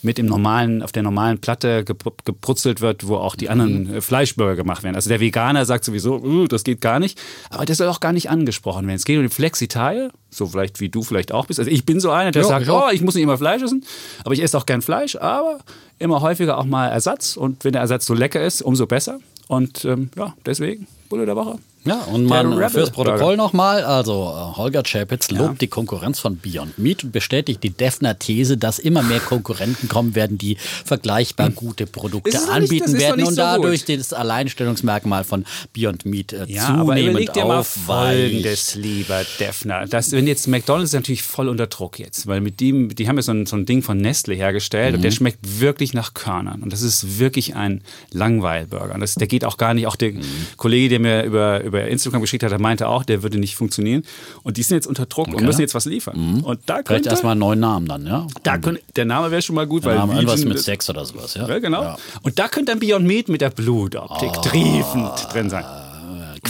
[0.07, 4.57] mit dem normalen, auf der normalen Platte gebrutzelt wird, wo auch die anderen äh, Fleischburger
[4.57, 4.95] gemacht werden.
[4.95, 7.21] Also der Veganer sagt sowieso, "Uh, das geht gar nicht.
[7.51, 8.97] Aber das soll auch gar nicht angesprochen werden.
[8.97, 11.59] Es geht um den Flexitarier, so vielleicht wie du vielleicht auch bist.
[11.59, 13.63] Also ich bin so einer, der Ja, sagt, ich oh, ich muss nicht immer Fleisch
[13.63, 13.85] essen,
[14.25, 15.59] aber ich esse auch gern Fleisch, aber
[15.99, 17.37] immer häufiger auch mal Ersatz.
[17.37, 19.19] Und wenn der Ersatz so lecker ist, umso besser.
[19.49, 21.59] Und ähm, ja, deswegen Bulle der Woche.
[21.87, 24.13] Ja, und mal Rebel fürs Protokoll nochmal, also
[24.53, 28.79] äh, Holger Chapitz lobt die Konkurrenz von Beyond Meat und bestätigt die Defner These, dass
[28.79, 33.35] immer mehr Konkurrenten kommen werden, die vergleichbar gute Produkte nicht- anbieten noch werden nicht und
[33.35, 33.99] so dadurch gut.
[34.01, 37.63] das Alleinstellungsmerkmal von Beyond Meat äh, Ja, aber zunehmend überleg dir mal.
[37.65, 39.87] Folgendes, lieber Defner.
[39.87, 43.17] Das, wenn jetzt McDonalds ist natürlich voll unter Druck jetzt, weil mit dem, die haben
[43.17, 45.15] ja so ein, so ein Ding von Nestle hergestellt und der Mhm.
[45.15, 46.63] schmeckt wirklich nach Körnern.
[46.63, 48.95] Und das ist wirklich ein Langweilburger.
[48.95, 49.87] Und das, der geht auch gar nicht.
[49.87, 50.23] Auch der Mhm.
[50.57, 54.03] Kollege, der mir über, über Instagram geschickt hat, der meinte auch, der würde nicht funktionieren.
[54.43, 56.43] Und die sind jetzt unter Druck und müssen jetzt was liefern.
[56.43, 58.27] Und da Vielleicht könnte, erstmal einen neuen Namen dann, ja?
[58.43, 61.05] da könnte, der Name wäre schon mal gut, weil Name, irgendwas Vegan- mit Sex oder
[61.05, 61.49] sowas, ja?
[61.49, 61.83] ja, genau.
[61.83, 61.99] Ja.
[62.23, 65.65] Und da könnte dann Beyond Meat mit der Blutoptik triefend drin sein.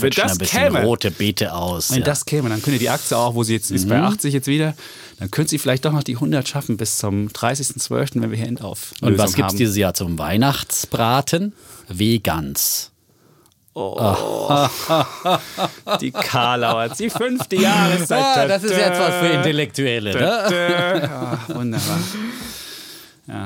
[0.01, 1.91] Wenn Quetschen das käme, rote Beete aus.
[1.91, 2.05] wenn ja.
[2.05, 4.75] das käme, dann könnte die Aktie auch, wo sie jetzt ist, bei 80 jetzt wieder,
[5.19, 8.47] dann könnte sie vielleicht doch noch die 100 schaffen bis zum 30.12., wenn wir hier
[8.47, 8.93] Endauf.
[9.01, 11.55] und was gibt es dieses Jahr zum Weihnachtsbraten?
[11.89, 12.91] Vegans.
[16.01, 18.23] Die Karlauer, die fünfte Jahreszeit.
[18.23, 21.09] Ah, das ist jetzt was für Intellektuelle, ne?
[21.13, 21.99] Ah, wunderbar.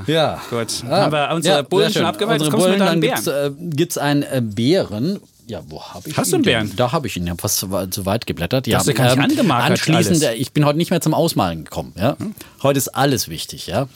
[0.06, 0.40] Ja.
[0.48, 0.84] Gut.
[0.88, 2.40] haben wir unsere Ja, Bullen sehr schon abgeweiht?
[2.40, 5.20] Unsere Bullen, mit dann deinen gibt's, äh, einen äh, Bären.
[5.50, 6.52] Ja, wo habe ich Hast ihn du einen denn?
[6.68, 6.76] Bären?
[6.76, 7.24] Da habe ich ihn.
[7.24, 8.66] Ich habe fast zu weit- zu weit geblättert.
[8.68, 10.22] Ja, hast du gar nicht angemarkert Anschließend, alles.
[10.22, 11.92] äh, ich bin heute nicht mehr zum Ausmalen gekommen.
[11.98, 12.16] Ja?
[12.62, 13.66] Heute ist alles wichtig.
[13.66, 13.88] Ja?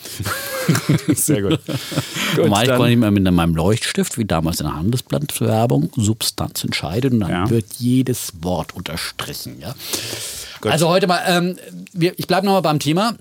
[1.14, 1.60] Sehr gut.
[2.36, 7.12] Normal dann- konnte ich mal mit meinem Leuchtstift, wie damals in der Handelsblattwerbung, Substanz entscheidet
[7.12, 7.50] und dann Ja.
[7.50, 9.60] wird jedes Wort unterstrichen.
[9.60, 9.74] Ja?
[10.62, 11.56] Also heute mal, ähm,
[11.92, 13.14] wir, ich bleibe nochmal beim Thema.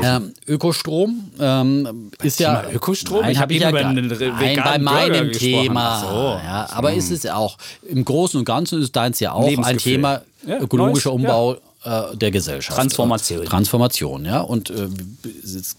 [0.00, 3.20] Ähm, Ökostrom ähm, ist ja Thema Ökostrom?
[3.22, 5.38] Nein, Ich hab ich ja über gar- einen Nein, bei meinem Burger.
[5.38, 6.00] Thema.
[6.00, 6.06] So.
[6.44, 9.78] Ja, aber ist es auch im Großen und Ganzen ist deins ja auch ein.
[9.78, 12.76] Thema Ja, ökologischer neues, Umbau äh, der Gesellschaft.
[12.78, 13.44] Transformation.
[13.44, 14.40] Transformation, ja.
[14.40, 14.88] Und äh,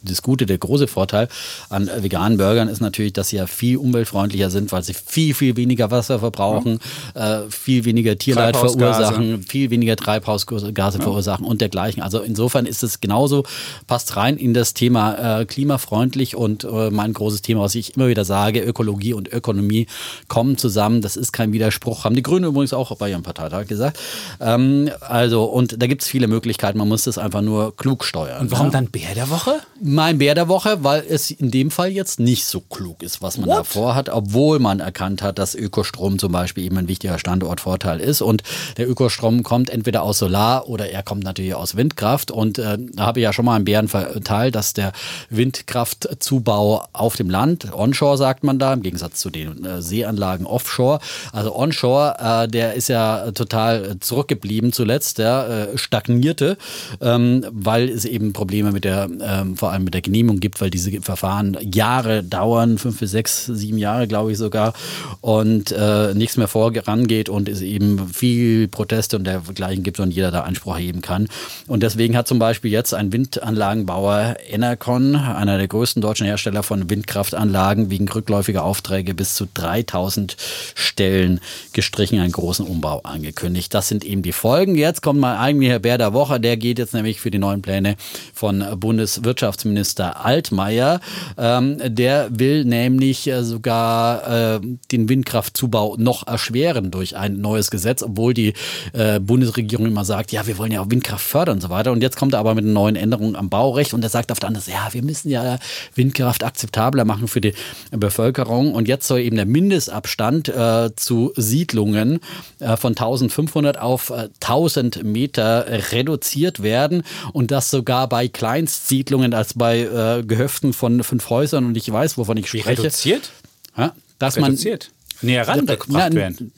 [0.04, 1.28] das- Gute, der große Vorteil
[1.70, 5.34] an äh, veganen Burgern ist natürlich, dass sie ja viel umweltfreundlicher sind, weil sie viel,
[5.34, 6.80] viel weniger Wasser verbrauchen,
[7.14, 12.02] äh, viel weniger Tierleid verursachen, viel weniger Treibhausgase verursachen und dergleichen.
[12.02, 13.44] Also insofern ist es genauso,
[13.88, 18.08] passt rein in das Thema äh, klimafreundlich und äh, mein großes Thema, was ich immer
[18.08, 19.88] wieder sage, Ökologie und Ökonomie
[20.28, 21.02] kommen zusammen.
[21.02, 22.06] Das ist kein Widerspruch.
[22.06, 24.00] Haben die Grünen übrigens auch bei ihrem Parteitag gesagt.
[24.40, 26.78] Ähm, also, und da gibt es viele Möglichkeiten.
[26.78, 28.42] Man muss das einfach nur klug steuern.
[28.42, 28.72] Und warum ja?
[28.72, 29.62] dann Bär der Woche?
[29.82, 33.38] Mein Bär der Woche, weil es in dem Fall jetzt nicht so klug ist, was
[33.38, 38.00] man da vorhat, obwohl man erkannt hat, dass Ökostrom zum Beispiel eben ein wichtiger Standortvorteil
[38.00, 38.22] ist.
[38.22, 38.44] Und
[38.78, 42.32] der Ökostrom kommt entweder aus Solar oder er kommt natürlich aus Windkraft.
[42.32, 44.92] Und äh, da habe ich ja schon mal einen Bären verteilt, dass der
[45.30, 51.00] Windkraftzubau auf dem Land, onshore sagt man da, im Gegensatz zu den äh, Seeanlagen offshore.
[51.32, 56.58] Also onshore, äh, der ist ja total zurückgeblieben zuletzt, ja, äh, stagnierte,
[57.02, 60.70] ähm, weil es eben Probleme mit der, ähm, vor allem mit der Genehmigung gibt, weil
[60.70, 64.74] diese Verfahren Jahre dauern, fünf bis sechs, sieben Jahre, glaube ich sogar,
[65.22, 70.32] und äh, nichts mehr vorangeht und es eben viel Proteste und dergleichen gibt und jeder
[70.32, 71.28] da Einspruch erheben kann.
[71.68, 76.90] Und deswegen hat zum Beispiel jetzt ein Windanlagenbauer Enercon, einer der größten deutschen Hersteller von
[76.90, 80.38] Windkraftanlagen, wegen rückläufiger Aufträge bis zu 3000
[80.76, 81.40] Stellen
[81.74, 83.74] gestrichen, einen großen Umbau angekündigt.
[83.74, 84.76] Das sind eben die Folgen.
[84.76, 87.64] Jetzt kommt mal eigentlich Herr Bär der Woche, der geht jetzt nämlich für die neuen
[87.64, 87.96] Pläne
[88.32, 91.00] von Bundeswirtschaftsminister Altmaier.
[91.36, 94.60] Ähm, der will nämlich äh, sogar äh,
[94.92, 98.54] den Windkraftzubau noch erschweren durch ein neues Gesetz, obwohl die
[98.94, 101.92] äh, Bundesregierung immer sagt, ja, wir wollen ja auch Windkraft fördern und so weiter.
[101.92, 104.50] Und jetzt kommt er aber mit neuen Änderungen am Baurecht und er sagt auf der
[104.50, 105.58] anderen Seite, ja, wir müssen ja
[105.96, 107.56] Windkraft akzeptabler machen für die
[107.90, 108.76] Bevölkerung.
[108.76, 112.20] Und jetzt soll eben der Mindestabstand äh, zu Siedlungen
[112.60, 119.54] äh, von 1500 auf äh, 1000 Meter reduziert werden und das sogar bei Kleinstsiedlungen als
[119.56, 122.70] bei äh, Gehöften von fünf Häusern und ich weiß, wovon ich spreche.
[122.70, 123.32] Reduziert?
[123.78, 124.92] Ja, dass Reduziert.
[125.22, 126.52] Näher rangebracht werden.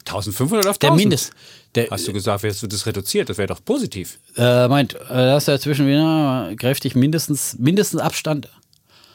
[0.00, 0.82] 1500 auf 1000?
[0.82, 1.32] Der Mindest.
[1.76, 3.28] Der, Hast du gesagt, jetzt wird das reduziert?
[3.28, 4.18] Das wäre doch positiv.
[4.36, 8.48] äh, meint, äh, dass er zwischen wieder kräftig mindestens, mindestens Abstand.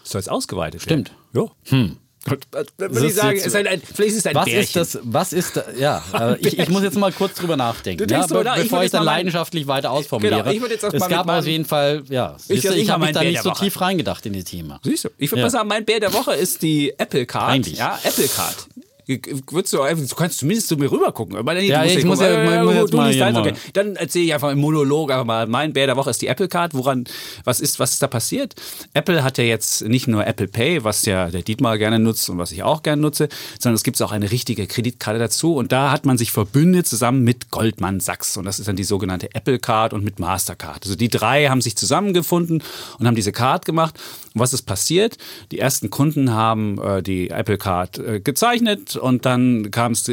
[0.03, 1.11] Soll es ausgeweitet Stimmt.
[1.33, 1.49] werden?
[1.67, 1.77] Ja.
[1.77, 1.97] Hm.
[2.25, 4.61] Würde ich ist sagen, jetzt- ist ein, ein, vielleicht ist es ein Was Bärchen.
[4.63, 4.99] ist das?
[5.03, 8.57] Was ist ja, äh, ich, ich muss jetzt mal kurz drüber nachdenken, ja, be nach.
[8.57, 10.41] Ich bevor ich jetzt dann leidenschaftlich weiter ausformuliere.
[10.43, 13.05] Genau, ich jetzt erst es gab auf jeden Fall, ja, siehst du, ich mal habe
[13.05, 13.65] mich da nicht so Woche.
[13.65, 14.79] tief reingedacht in die Thema.
[14.83, 15.09] Siehst du?
[15.19, 15.45] Ich würde Ja.
[15.45, 17.51] mal sagen, mein Bär der Woche ist die Apple Card.
[17.51, 17.77] Eigentlich.
[17.77, 18.67] Ja, Apple Card.
[19.07, 21.35] Würdest du, du kannst zumindest zu mir rüber gucken.
[21.37, 22.33] Aber nee, Ja, ich muss gucken.
[22.33, 22.41] ja-
[22.71, 23.53] Äh, jetzt mal mal- okay.
[23.73, 26.47] Dann erzähle ich einfach im Monolog einfach mal, mein Bär der Woche ist die Apple
[26.47, 26.73] Card.
[26.73, 27.05] Woran,
[27.43, 28.55] was ist, was ist da passiert?
[28.93, 32.37] Apple hat ja jetzt nicht nur Apple Pay, was ja der Dietmar gerne nutzt und
[32.37, 35.55] was ich auch gerne nutze, sondern es gibt auch eine richtige Kreditkarte dazu.
[35.55, 38.37] Und da hat man sich verbündet zusammen mit Goldman Sachs.
[38.37, 40.83] Und das ist dann die sogenannte Apple Card und mit Mastercard.
[40.83, 42.63] Also die drei haben sich zusammengefunden
[42.99, 43.99] und haben diese Card gemacht.
[44.35, 45.17] Und was ist passiert?
[45.51, 50.03] Die ersten Kunden haben äh, die Apple Card äh, gezeichnet und dann kam es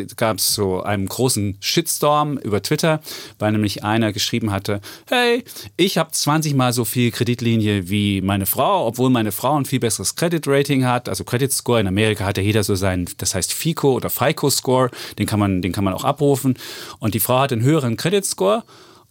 [0.55, 3.01] zu einem großen Shitstorm über Twitter,
[3.41, 5.43] weil nämlich einer geschrieben hatte, hey,
[5.77, 9.81] ich habe 20 mal so viel Kreditlinie wie meine Frau, obwohl meine Frau ein viel
[9.81, 11.81] besseres Credit Rating hat, also Credit Score.
[11.81, 15.41] In Amerika hat ja jeder so seinen, das heißt FICO oder FICO Score, den kann
[15.41, 16.57] man, den kann man auch abrufen.
[17.01, 18.63] Und die Frau hat einen höheren Credit Score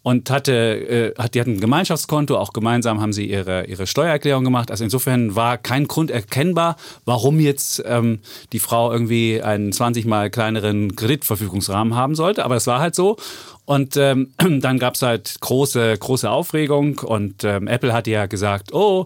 [0.04, 4.44] und hatte, äh, hat, die hatten ein Gemeinschaftskonto, auch gemeinsam haben sie ihre, ihre Steuererklärung
[4.44, 4.72] gemacht.
[4.72, 8.20] Also insofern war kein Grund erkennbar, warum jetzt ähm,
[8.52, 12.44] die Frau irgendwie einen 20 mal kleineren Kreditverfügungsrahmen haben sollte.
[12.46, 13.18] Aber es war halt so.
[13.66, 18.74] Und ähm, dann gab es halt große, große Aufregung und ähm, Apple hat ja gesagt,
[18.74, 19.06] oh,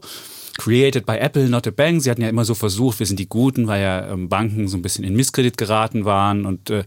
[0.57, 2.01] created by Apple, not a bank.
[2.01, 4.77] Sie hatten ja immer so versucht, wir sind die Guten, weil ja ähm, Banken so
[4.77, 6.83] ein bisschen in Misskredit geraten waren und äh,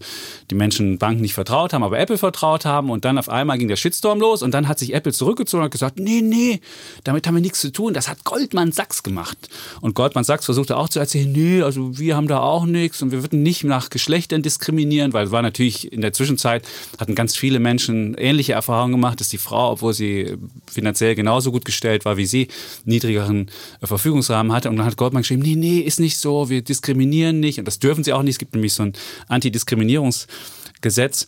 [0.50, 2.90] die Menschen Banken nicht vertraut haben, aber Apple vertraut haben.
[2.90, 5.70] Und dann auf einmal ging der Shitstorm los und dann hat sich Apple zurückgezogen und
[5.70, 6.60] gesagt, nee, nee,
[7.04, 7.92] damit haben wir nichts zu tun.
[7.92, 9.36] Das hat Goldman Sachs gemacht.
[9.80, 13.12] Und Goldman Sachs versuchte auch zu erzählen, nee, also wir haben da auch nichts und
[13.12, 16.66] wir würden nicht nach Geschlechtern diskriminieren, weil es war natürlich in der Zwischenzeit,
[16.98, 20.36] hatten ganz viele Menschen ähnliche Erfahrungen gemacht, dass die Frau, obwohl sie
[20.70, 22.48] finanziell genauso gut gestellt war wie sie,
[22.84, 23.50] niedrigeren äh,
[23.82, 24.68] Verfügungsrahmen hatte.
[24.70, 27.58] Und dann hat Goldman geschrieben, nee, nee, ist nicht so, wir diskriminieren nicht.
[27.58, 28.34] Und das dürfen sie auch nicht.
[28.34, 28.92] Es gibt nämlich so ein
[29.28, 31.26] Antidiskriminierungsgesetz.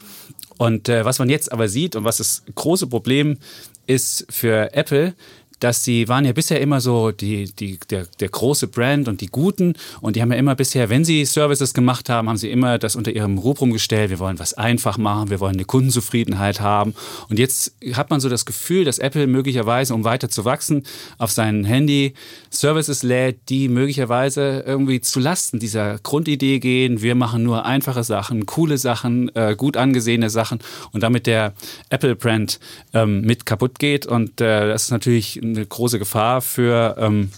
[0.59, 3.39] Und äh, was man jetzt aber sieht und was das große Problem
[3.87, 5.15] ist für Apple,
[5.61, 9.29] dass sie waren ja bisher immer so die, die, der, der große Brand und die
[9.29, 9.75] Guten.
[10.01, 12.97] Und die haben ja immer bisher, wenn sie Services gemacht haben, haben sie immer das
[12.97, 16.95] unter ihrem Rubrum gestellt, wir wollen was einfach machen, wir wollen eine Kundenzufriedenheit haben.
[17.29, 20.85] Und jetzt hat man so das Gefühl, dass Apple möglicherweise, um weiter zu wachsen,
[21.19, 22.15] auf sein Handy
[22.51, 28.47] Services lädt, die möglicherweise irgendwie zu Lasten dieser Grundidee gehen, wir machen nur einfache Sachen,
[28.47, 30.59] coole Sachen, äh, gut angesehene Sachen
[30.93, 31.53] und damit der
[31.91, 32.59] Apple-Brand
[32.95, 34.07] ähm, mit kaputt geht.
[34.07, 37.31] Und äh, das ist natürlich eine große Gefahr für, ähm,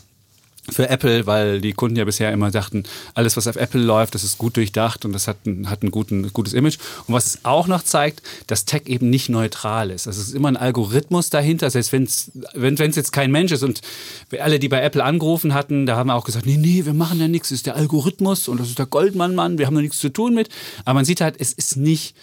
[0.70, 4.22] für Apple, weil die Kunden ja bisher immer dachten, alles, was auf Apple läuft, das
[4.22, 6.79] ist gut durchdacht und das hat ein, hat ein guten, gutes Image.
[7.09, 10.07] Und was es auch noch zeigt, dass Tech eben nicht neutral ist.
[10.07, 13.64] Also es ist immer ein Algorithmus dahinter, selbst wenn's, wenn es jetzt kein Mensch ist.
[13.64, 13.81] Und
[14.38, 17.18] alle, die bei Apple angerufen hatten, da haben wir auch gesagt, nee, nee, wir machen
[17.18, 19.98] ja nichts, das ist der Algorithmus und das ist der Goldmann-Mann, wir haben da nichts
[19.98, 20.48] zu tun mit.
[20.85, 22.14] Aber man sieht halt, es ist nicht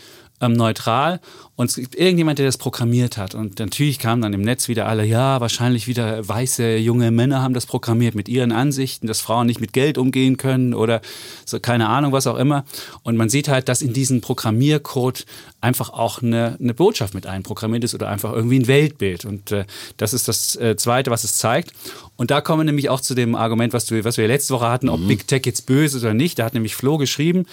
[0.41, 1.19] ähm, neutral
[1.60, 3.36] und es gibt irgendjemand, der das programmiert hat.
[3.36, 7.54] Und natürlich kamen dann im Netz wieder alle, ja, wahrscheinlich wieder weiße junge Männer haben
[7.54, 11.02] das programmiert mit ihren Ansichten, dass Frauen nicht mit Geld umgehen können oder
[11.43, 12.63] so, keine Ahnung, was auch immer.
[13.04, 15.25] Und man sieht halt, dass in diesen Programmiercode
[15.60, 19.25] einfach auch eine, eine Botschaft mit einprogrammiert ist oder einfach irgendwie ein Weltbild.
[19.25, 19.65] Und äh,
[19.97, 21.73] das ist das äh, Zweite, was es zeigt.
[22.15, 24.69] Und da kommen wir nämlich auch zu dem Argument, was, du, was wir letzte Woche
[24.69, 26.39] hatten, ob Big Tech jetzt böse ist oder nicht.
[26.39, 27.45] Da hat nämlich Flo geschrieben,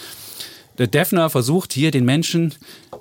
[0.79, 2.55] der Defner versucht hier den Menschen,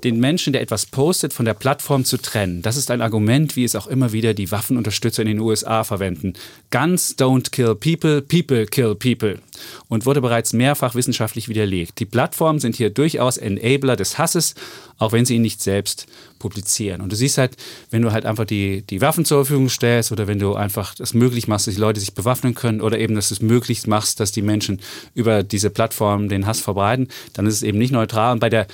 [0.04, 2.62] den Menschen, der etwas postet, von der Plattform zu trennen.
[2.62, 6.34] Das ist ein Argument, wie es auch immer wieder die Waffenunterstützer in den USA verwenden.
[6.72, 9.40] Guns don't kill people, people kill people.
[9.88, 12.00] Und wurde bereits mehrfach wissenschaftlich widerlegt.
[12.00, 14.56] Die Plattformen sind hier durchaus Enabler des Hasses,
[14.98, 16.08] auch wenn sie ihn nicht selbst
[16.40, 17.02] publizieren.
[17.02, 17.58] Und du siehst halt,
[17.90, 21.14] wenn du halt einfach die, die Waffen zur Verfügung stellst oder wenn du einfach es
[21.14, 24.20] möglich machst, dass die Leute sich bewaffnen können oder eben, dass du es möglich machst,
[24.20, 24.82] dass die Menschen
[25.14, 28.34] über diese Plattform den Hass verbreiten, dann ist es eben nicht neutral.
[28.34, 28.68] Und bei der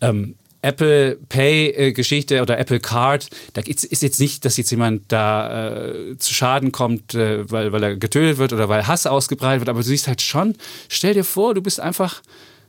[0.00, 6.18] ähm, Apple Pay-Geschichte oder Apple Card, da ist jetzt nicht, dass jetzt jemand da äh,
[6.18, 9.80] zu Schaden kommt, äh, weil, weil er getötet wird oder weil Hass ausgebreitet wird, aber
[9.80, 10.54] du siehst halt schon,
[10.88, 12.20] stell dir vor, du bist einfach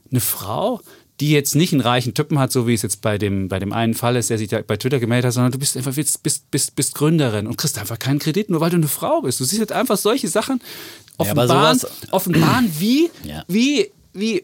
[0.10, 0.82] eine Frau,
[1.22, 3.72] die jetzt nicht einen reichen Typen hat, so wie es jetzt bei dem, bei dem
[3.72, 6.22] einen Fall ist, der sich da bei Twitter gemeldet hat, sondern du bist einfach bist,
[6.24, 9.40] bist, bist, bist Gründerin und kriegst einfach keinen Kredit, nur weil du eine Frau bist.
[9.40, 10.66] Du siehst halt einfach solche Sachen Ja,
[11.18, 13.46] offenbaren, sowas- offenbaren wie, Ja.
[13.48, 14.44] wie, wie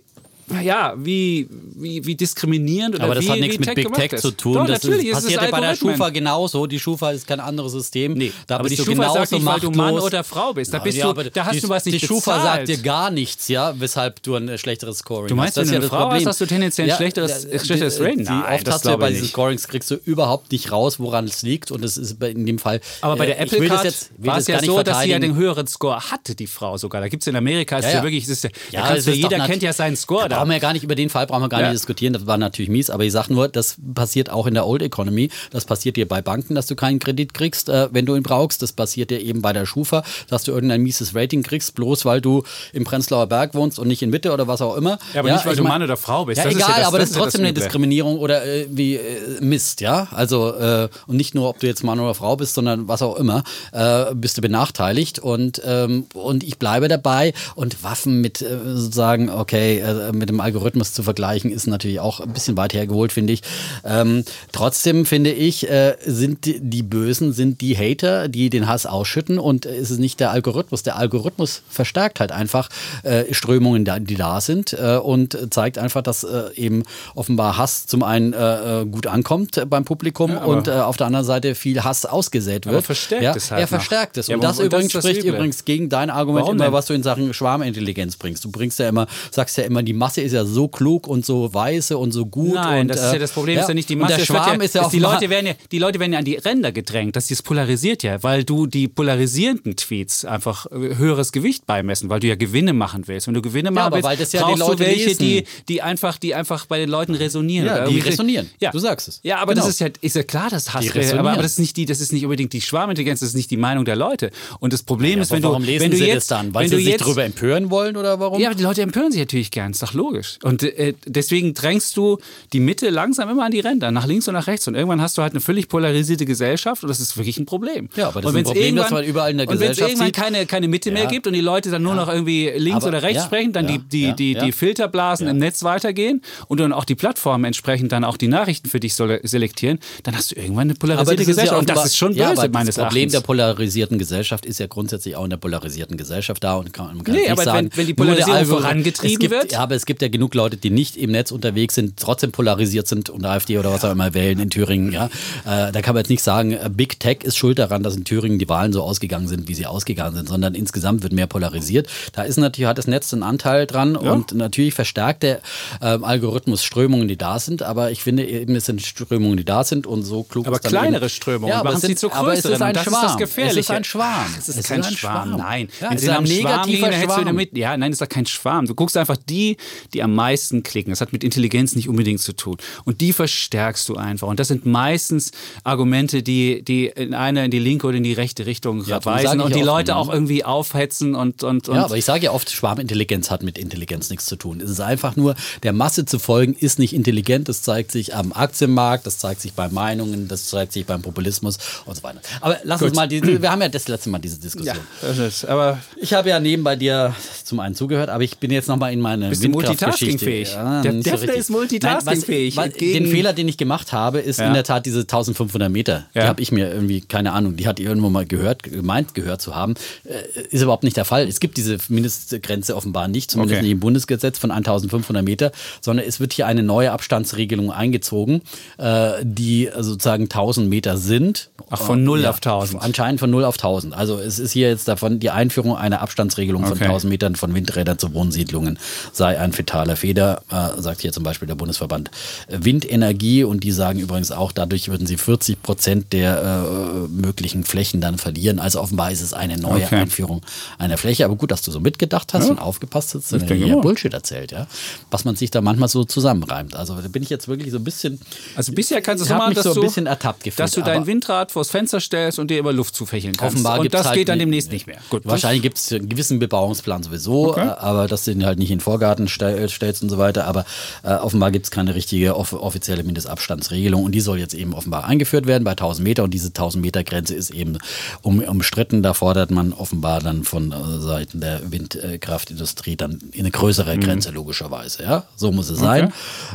[0.62, 4.14] ja, wie, wie, wie diskriminierend oder Aber das wie, hat nichts mit Big gemacht Tech
[4.14, 4.22] ist.
[4.22, 4.54] zu tun.
[4.54, 5.76] Doch, das natürlich ist, ist es passiert ja bei der.
[5.76, 6.66] Schufa genauso.
[6.68, 8.14] Die Schufa ist kein anderes System.
[8.14, 10.74] Nee, da aber die du Schufa genauso sagt nicht, weil du Mann oder Frau bist.
[10.74, 12.68] Da, Ja, bist ja, du, da hast die, du was nicht Die Schufa bezahlt.
[12.68, 15.66] sagt dir gar nichts, ja, weshalb du ein schlechteres Scoring Du meinst, hast.
[15.66, 17.98] Das wenn ist du ja eine Frau hast, hast du tendenziell ein schlechteres- die- schlechteres
[17.98, 18.24] die- Rating?
[18.24, 19.28] Nein, oft das hast du ja bei diesen.
[19.28, 21.72] Scorings kriegst du überhaupt nicht raus, woran es liegt.
[21.72, 22.80] Und es ist in dem Fall.
[23.02, 25.68] Aber bei äh, der Apple Card war es ja so, dass sie ja den höheren
[25.68, 27.02] Score hatte, die Frau sogar.
[27.02, 28.04] Da gibt es in Amerika, ist Ja, ja, ja.
[28.04, 30.96] wirklich, ja, Ja, du, jeder kennt ja seinen Score Brauchen wir ja gar nicht, über
[30.96, 31.68] den Fall brauchen wir gar Ja.
[31.70, 34.66] nicht diskutieren, das war natürlich mies, aber ich sage nur, das passiert auch in der
[34.66, 38.16] Old Economy, das passiert dir bei Banken, dass du keinen Kredit kriegst, äh, wenn du
[38.16, 41.76] ihn brauchst, das passiert dir eben bei der Schufa, dass du irgendein mieses Rating kriegst,
[41.76, 45.00] bloß weil du im Prenzlauer Berg wohnst und nicht in Mitte oder was auch immer.
[45.14, 46.38] Ja, aber nicht, weil du mein- Mann oder Frau bist.
[46.38, 47.54] Ja, Das ist egal, ja das- aber das ist ja trotzdem das eine.
[47.54, 50.08] Diskriminierung oder äh, wie äh, Mist, ja.
[50.12, 53.16] Also äh, und nicht nur, ob du jetzt Mann oder Frau bist, sondern was auch
[53.18, 58.58] immer, äh, bist du benachteiligt und ähm, und ich bleibe dabei und Waffen mit äh,
[58.76, 63.14] sozusagen okay äh, mit dem Algorithmus zu vergleichen ist natürlich auch ein bisschen weit hergeholt,
[63.14, 63.42] finde ich.
[63.86, 68.86] Ähm, trotzdem finde ich äh, sind die, die Bösen sind die Hater, die den Hass
[68.86, 70.84] ausschütten und äh, es ist nicht der Algorithmus.
[70.84, 72.70] Der Algorithmus verstärkt halt einfach
[73.04, 76.84] äh, Strömungen, die da sind äh, und zeigt einfach, dass äh, eben
[77.16, 81.56] offenbar Hass zum einen äh, gut ankommt beim Publikum Ja, und auf der anderen Seite
[81.56, 82.76] viel Hass ausgesät wird.
[82.76, 84.28] Aber verstärkt ja, es halt Er verstärkt es.
[84.28, 86.66] Ja, und aber- das und das übrigens das spricht übrigens gegen dein Argument Warum immer,
[86.66, 86.74] denn?
[86.74, 88.44] was du in Sachen Schwarmintelligenz bringst.
[88.44, 91.54] Du bringst ja immer, sagst ja immer, die Masse ist ja so klug und so
[91.54, 92.54] weise und so gut.
[92.54, 94.18] Nein, und, das ist ja äh, das Problem, ist ja nicht die Masse.
[94.18, 96.36] der Schwarm ist ja auch die Leute werden ja, die Leute werden ja an die
[96.36, 101.66] Ränder gedrängt, dass das polarisiert ja, weil du die polarisierenden Tweets einfach äh, höheres Gewicht
[101.66, 103.28] beimessen, weil du ja Gewinne machen willst.
[103.28, 105.20] Wenn du Gewinne machen aber willst, weil das ja die brauchst du welche, lesen.
[105.20, 107.66] die, die einfach, die einfach bei den Leuten resonieren.
[107.68, 108.50] Ja, die resonieren.
[108.60, 108.72] Ja.
[108.72, 109.20] Du sagst es.
[109.24, 109.66] Ja, aber Genau.
[109.66, 110.86] das ist ja, ist ja klar, das Hass.
[111.14, 113.50] Aber, aber das ist nicht die, das ist nicht unbedingt die Schwarmintelligenz, das ist nicht
[113.50, 114.32] die Meinung der Leute.
[114.60, 116.54] Und das Problem ist, wenn du, warum lesen wenn du sie jetzt, das dann?
[116.54, 118.40] Weil wenn sie sich jetzt, darüber empören wollen oder warum?
[118.40, 120.07] ja, aber die Leute empören sich natürlich gern, ist doch logisch.
[120.44, 122.18] Und äh, deswegen drängst du
[122.54, 124.68] die Mitte langsam immer an die Ränder, nach links und nach rechts.
[124.68, 127.90] Und irgendwann hast du halt eine völlig polarisierte Gesellschaft und das ist wirklich ein Problem.
[127.96, 129.72] Ja, aber das und ist ein Problem, das irgendwann- man überall in der Und wenn
[129.72, 131.10] es Gesellschaft irgendwann keine, keine Mitte mehr Ja.
[131.10, 133.68] gibt und die Leute dann nur noch irgendwie links Aber- oder rechts ja, sprechen, dann
[133.68, 134.46] ja, die, die, ja, die, ja.
[134.46, 138.70] die Filterblasen im Netz weitergehen und dann auch die Plattformen entsprechend dann auch die Nachrichten
[138.70, 141.60] für dich selektieren, dann hast du irgendwann eine polarisierte ja Gesellschaft.
[141.60, 143.12] und das ist schon ja, böse, aber meines Das Problem Erachtens.
[143.14, 147.04] der polarisierten Gesellschaft ist ja grundsätzlich auch in der polarisierten Gesellschaft da und kann, man
[147.04, 149.86] kann Nee, nicht aber sagen, wenn- wenn die Polarisierung vorangetrieben gibt, wird- Ja, aber es
[149.86, 153.58] gibt ja genug Leute, die nicht im Netz unterwegs sind, trotzdem polarisiert sind und AfD
[153.58, 154.92] oder was auch immer wählen in Thüringen.
[154.92, 155.06] Ja,
[155.46, 158.04] äh, da kann man jetzt nicht sagen, äh, Big Tech ist schuld daran, dass in
[158.06, 161.88] Thüringen die Wahlen so ausgegangen sind, wie sie ausgegangen sind, sondern insgesamt wird mehr polarisiert.
[162.14, 165.42] Da ist natürlich hat das Netz einen Anteil dran und natürlich verstärkt der
[165.82, 167.64] ähm, Algorithmus Strömungen, die da sind.
[167.64, 170.66] Aber ich finde eben, es sind Strömungen, die da sind und so klug Aber ist
[170.66, 172.56] dann kleinere eben, Strömungen ja, aber machen es sie sind, zu aber es größeren.
[172.56, 173.06] ist ein das Schwarm.
[173.06, 173.60] ist das Gefährliche.
[173.60, 174.36] Es ist ein Schwarm.
[174.38, 175.70] Es ist kein Schwarm, nein.
[175.80, 177.40] Ja, Wenn es sie ist einem Schwarm hättest du Schwarm.
[177.54, 178.66] Ja, nein, ist doch kein Schwarm.
[178.66, 179.58] Du guckst einfach die,
[179.94, 180.92] die am meisten klicken.
[180.92, 182.58] Das hat mit Intelligenz nicht unbedingt zu tun.
[182.86, 184.28] Und die verstärkst du einfach.
[184.28, 185.32] Und das sind meistens
[185.64, 189.42] Argumente, die, die in eine, in die linke oder in die rechte Richtung Ja, weisen
[189.42, 189.98] und die Leute ne?
[189.98, 193.58] auch irgendwie aufhetzen und, und, und Ja, aber ich sage ja oft, Schwarmintelligenz hat mit
[193.58, 194.62] Intelligenz nichts zu tun.
[194.62, 197.50] Es ist einfach nur, der Masse zu folgen, ist nicht intelligent.
[197.50, 201.58] Das zeigt sich am Aktienmarkt, das zeigt sich bei Meinungen, das zeigt sich beim Populismus
[201.86, 202.20] und so weiter.
[202.42, 204.76] Aber lass uns mal, die, wir haben ja das letzte Mal diese Diskussion.
[204.76, 208.52] ja, das ist, aber Ich habe ja nebenbei dir zum einen zugehört, aber ich bin
[208.52, 209.67] jetzt noch mal in meine Bist Windkraftgeschichte.
[209.68, 210.54] Multitaskingfähig?
[210.54, 211.38] Ja, Der so Defner richtig.
[211.40, 212.56] ist multitaskingfähig.
[212.56, 214.48] Nein, was, was, Entgegen- den Fehler, den ich gemacht habe, ist Ja.
[214.48, 216.06] in der Tat diese 1500 Meter.
[216.14, 216.28] Die Ja.
[216.28, 219.56] habe ich mir irgendwie, keine Ahnung, die hat ihr irgendwo mal gehört, gemeint gehört zu
[219.56, 219.76] haben.
[220.06, 221.28] Äh, ist überhaupt nicht der Fall.
[221.28, 223.64] Es gibt diese Mindestgrenze offenbar nicht, zumindest Okay.
[223.64, 225.52] nicht im Bundesgesetz von 1500 Meter,
[225.82, 228.42] sondern es wird hier eine neue Abstandsregelung eingezogen,
[228.78, 231.50] äh, die sozusagen 1000 Meter sind.
[231.70, 232.82] Ach, von 0 Ja, auf 1000.
[232.82, 233.94] Anscheinend von 0 auf 1000.
[233.94, 236.86] Also es ist hier jetzt davon die Einführung einer Abstandsregelung von Okay.
[236.86, 238.80] 1000 Metern von Windrädern zu Wohnsiedlungen
[239.12, 242.10] sei ein fetaler Fehler, äh, sagt hier zum Beispiel der Bundesverband
[242.48, 248.02] Windenergie und die sagen übrigens auch, dadurch würden sie 40 Prozent der äh, möglichen Flächen
[248.02, 248.60] dann verlieren.
[248.60, 249.96] Also offenbar ist es eine neue Okay.
[249.96, 250.42] Einführung
[250.80, 251.24] einer Fläche.
[251.26, 253.82] Aber gut, dass du so mitgedacht hast und aufgepasst hast, dass du mal.
[253.82, 254.68] Bullshit erzählt, ja.
[255.12, 256.76] Was man sich da manchmal so zusammenreimt.
[256.76, 258.20] Also da bin ich jetzt wirklich so ein bisschen.
[258.56, 260.82] Also bisher kannst du so machen, dass so ein du, bisschen ertappt gefühlt, dass du
[260.82, 263.56] dein Windrad vors Fenster stellst und dir immer Luft zufächeln kannst.
[263.56, 264.98] Offenbar und das halt geht dann demnächst nicht mehr.
[265.10, 267.68] Gut, Wahrscheinlich gibt es einen gewissen Bebauungsplan sowieso, Okay.
[267.68, 270.46] äh, aber dass du den halt nicht in den Vorgarten stell, stellst und so weiter.
[270.46, 270.66] Aber
[271.04, 275.06] äh, offenbar gibt es keine richtige off offizielle Mindestabstandsregelung und die soll jetzt eben offenbar
[275.06, 277.78] eingeführt werden bei 1000 Meter und diese 1000 Meter Grenze ist eben
[278.22, 279.04] um, umstritten.
[279.04, 284.02] Da fordert man offenbar dann von äh, Seiten der Windkraftindustrie dann eine größere Mhm.
[284.02, 285.04] Grenze logischerweise.
[285.04, 286.14] Ja, so muss es sein.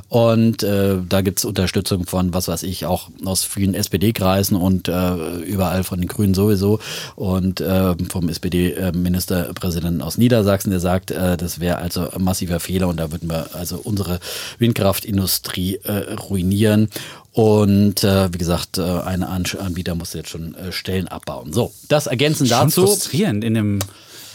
[0.09, 4.89] Und äh, da gibt es Unterstützung von, was weiß ich, auch aus vielen SPD-Kreisen und
[4.89, 6.79] äh, überall von den Grünen sowieso
[7.17, 12.82] und äh, vom SPD-Ministerpräsidenten aus Niedersachsen, der sagt, äh, das wäre also ein massiver Fehler
[12.83, 14.21] Fehler und da würden wir also unsere
[14.59, 16.89] Windkraftindustrie äh, ruinieren.
[17.33, 21.53] Und äh, wie gesagt, äh, ein Anbieter muss jetzt schon äh, Stellen abbauen.
[21.53, 22.87] So, das ergänzen Schon dazu.
[22.87, 23.45] frustrierend.
[23.45, 23.79] In, dem,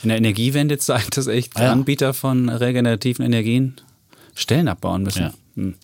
[0.04, 1.72] in der Energiewende zeigt das echt, Ja.
[1.72, 3.76] Anbieter von regenerativen Energien
[4.34, 5.22] Stellen abbauen müssen.
[5.24, 5.34] Ja.
[5.56, 5.76] Hm.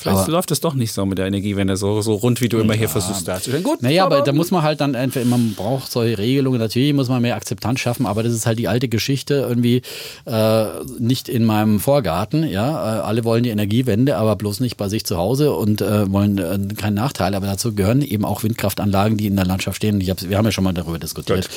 [0.00, 2.58] Vielleicht Aber- läuft es doch nicht so mit der Energiewende, so, so rund, wie du
[2.58, 3.62] immer hier versuchst darzustellen.
[3.62, 7.08] Gut, Naja, aber da muss man halt dann entweder, man braucht solche Regelungen, natürlich muss
[7.08, 9.82] man mehr Akzeptanz schaffen, aber das ist halt die alte Geschichte irgendwie
[10.26, 10.64] äh,
[10.98, 12.98] nicht in meinem Vorgarten, ja.
[12.98, 16.38] Äh, alle wollen die Energiewende, aber bloß nicht bei sich zu Hause und äh, wollen
[16.38, 17.34] äh, keinen Nachteil.
[17.34, 20.00] Aber dazu gehören eben auch Windkraftanlagen, die in der Landschaft stehen.
[20.00, 21.48] Wir haben ja schon mal darüber diskutiert.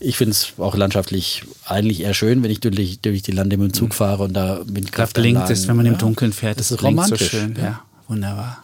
[0.00, 3.72] Ich finde es auch landschaftlich eigentlich eher schön, wenn ich durch, durch die Lande mit
[3.72, 5.34] dem Zug fahre und da Da Windkraftanlagen.
[5.34, 5.98] blinkt es, wenn man im ja.
[5.98, 6.58] Dunkeln fährt.
[6.60, 7.54] Das Das ist blinkt so romantisch, schön.
[7.58, 7.62] ja.
[7.64, 8.58] Ja, wunderbar.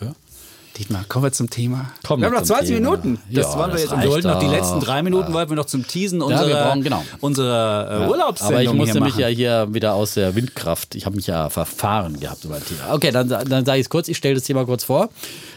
[0.77, 1.93] Dietmar, kommen wir zum Thema.
[2.05, 2.91] Kommen wir haben noch zum 20 Thema.
[2.91, 3.19] Minuten.
[3.31, 3.93] Das Ja, wollen wir das jetzt.
[3.93, 6.65] Und wir wollten noch die letzten drei Minuten wollten wir noch zum Teasen wir unserer,
[6.65, 7.05] brauchen- genau.
[7.21, 9.21] unserer äh, Urlaubssendung Aber ich musste mich machen.
[9.21, 12.93] ja hier wieder aus der Windkraft, ich habe mich ja verfahren gehabt über ein Thema.
[12.93, 15.11] Okay, dann, dann sage ich es kurz, ich stelle das Thema kurz vor.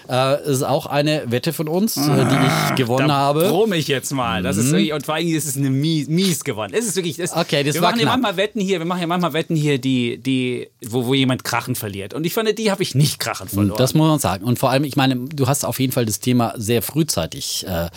[0.09, 2.35] Äh, es ist auch eine Wette von uns, äh, die
[2.69, 3.49] ich gewonnen da habe.
[3.49, 4.41] brumm ich jetzt mal.
[4.43, 6.73] Das ist wirklich, und vor allem ist es eine mies, mies gewonnen.
[6.73, 8.21] Es ist wirklich, das, Okay, das wir war machen ja knapp.
[8.21, 11.75] manchmal Wetten hier, wir machen ja manchmal Wetten hier, die, die, wo, wo jemand Krachen
[11.75, 12.13] verliert.
[12.13, 13.77] Und ich fand, die habe ich nicht Krachen verloren.
[13.77, 14.43] Das muss man sagen.
[14.45, 17.89] Und vor allem, ich meine, du hast auf jeden Fall das Thema sehr frühzeitig äh,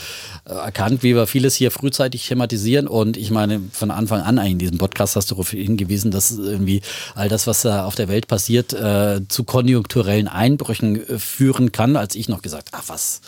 [0.50, 2.88] erkannt, wie wir vieles hier frühzeitig thematisieren.
[2.88, 6.32] Und ich meine, von Anfang an eigentlich in diesem Podcast hast du darauf hingewiesen, dass
[6.32, 6.82] irgendwie
[7.14, 11.96] all das, was da auf der Welt passiert, äh, zu konjunkturellen Einbrüchen äh, führen kann.
[12.00, 13.20] Als ich noch gesagt, ach was,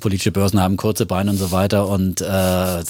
[0.00, 1.88] politische Börsen haben kurze Beine und so weiter.
[1.88, 2.84] Und äh,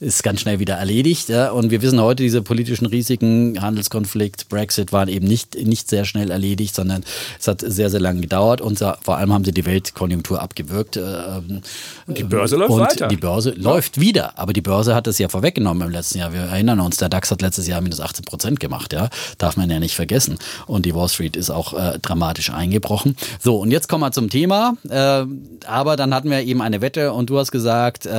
[0.00, 1.28] ist ganz schnell wieder erledigt.
[1.28, 1.50] Ja?
[1.50, 6.30] Und wir wissen heute, diese politischen Risiken, Handelskonflikt, Brexit waren eben nicht, nicht sehr schnell
[6.30, 7.04] erledigt, sondern
[7.38, 10.96] es hat sehr, sehr lange gedauert und vor allem haben sie die Weltkonjunktur abgewürgt.
[10.96, 11.62] ähm,
[12.06, 13.08] die Börse läuft und weiter.
[13.08, 16.32] die Börse läuft wieder, aber die Börse hat es ja vorweggenommen im letzten Jahr.
[16.32, 19.70] Wir erinnern uns, der DAX hat letztes Jahr minus 18 Prozent gemacht, ja, darf man
[19.70, 20.38] ja nicht vergessen.
[20.66, 23.16] Und die Wall Street ist auch äh, dramatisch eingebrochen.
[23.40, 24.76] So, und jetzt kommen wir zum Thema.
[24.88, 25.24] Äh,
[25.66, 28.10] aber dann hatten wir eben eine Wette und du hast gesagt, äh,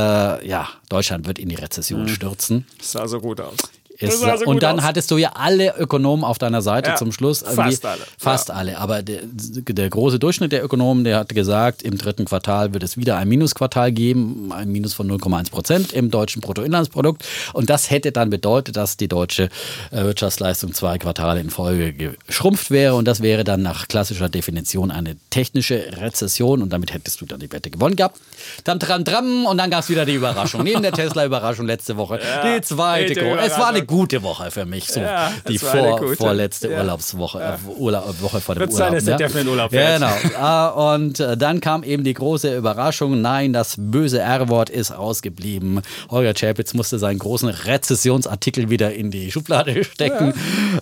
[0.47, 2.07] ja, Deutschland wird in die Rezession Mhm.
[2.09, 2.65] stürzen.
[2.77, 3.57] Das sah so gut aus.
[3.99, 4.85] Sah so und dann aus.
[4.85, 7.39] hattest du ja alle Ökonomen auf deiner Seite Ja, zum Schluss.
[7.43, 8.77] fast alle, Fast alle.
[8.77, 12.97] Aber der, der große Durchschnitt der Ökonomen, der hat gesagt, im dritten Quartal wird es
[12.97, 17.23] wieder ein Minusquartal geben, ein Minus von 0,1 Prozent im deutschen Bruttoinlandsprodukt.
[17.53, 19.49] Und das hätte dann bedeutet, dass die deutsche
[19.91, 22.95] äh, Wirtschaftsleistung zwei Quartale in Folge geschrumpft wäre.
[22.95, 26.61] Und das wäre dann nach klassischer Definition eine technische Rezession.
[26.61, 28.19] Und damit hättest du dann die Wette gewonnen gehabt.
[28.63, 30.63] Dann dran, dran und dann gab es wieder die Überraschung.
[30.63, 32.19] Neben der Tesla-Überraschung letzte Woche.
[32.43, 33.13] die zweite.
[33.13, 33.86] echte Gro- Es war eine.
[33.87, 34.87] Gute Woche für mich.
[34.91, 36.79] So Ja, die vor, vorletzte Ja.
[36.79, 38.91] Urlaubswoche, äh, Urlaub, Woche vor dem Wird Urlaub.
[38.91, 39.99] dass der Steffen in Urlaub fährt.
[39.99, 40.11] Genau.
[40.39, 43.21] Ah, Und äh, dann kam eben die große Überraschung.
[43.21, 45.81] Nein, das böse R-Wort ist ausgeblieben.
[46.11, 50.33] Holger Czapitz musste seinen großen Rezessionsartikel wieder in die Schublade stecken.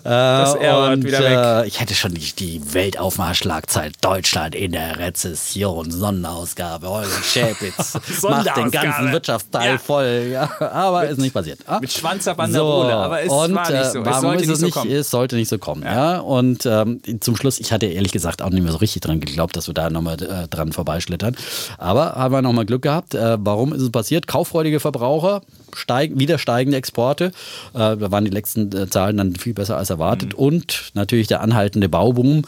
[0.04, 5.90] Das Äh, R-Wort wieder Äh, ich hätte schon die, die Weltaufmarschschlagzeit Deutschland in der Rezession,
[5.90, 6.88] Sonderausgabe.
[6.88, 9.78] Holger Czapitz macht den ganzen Wirtschaftsteil Ja.
[9.78, 10.28] voll.
[10.32, 11.60] Ja, aber ist nicht passiert.
[11.66, 11.78] Ah?
[11.80, 13.98] Mit Schwanz ab an der Rolle, aber es und, war nicht so.
[14.02, 14.90] äh, Es sollte ist nicht es so nicht, kommen.
[14.90, 15.82] Es sollte nicht so kommen.
[15.82, 16.18] Ja.
[16.18, 19.56] Und ähm, zum Schluss, ich hatte ehrlich gesagt auch nicht mehr so richtig dran geglaubt,
[19.56, 21.36] dass wir da nochmal äh, dran vorbeischlittern.
[21.78, 23.14] Aber haben wir nochmal Glück gehabt.
[23.14, 24.26] Äh, warum ist es passiert?
[24.26, 25.42] Kauffreudige Verbraucher,
[25.74, 27.26] steig, wieder steigende Exporte.
[27.74, 30.32] Äh, da waren die letzten äh, Zahlen dann viel besser als erwartet.
[30.32, 30.38] Mhm.
[30.38, 32.42] Und natürlich der anhaltende Bauboom.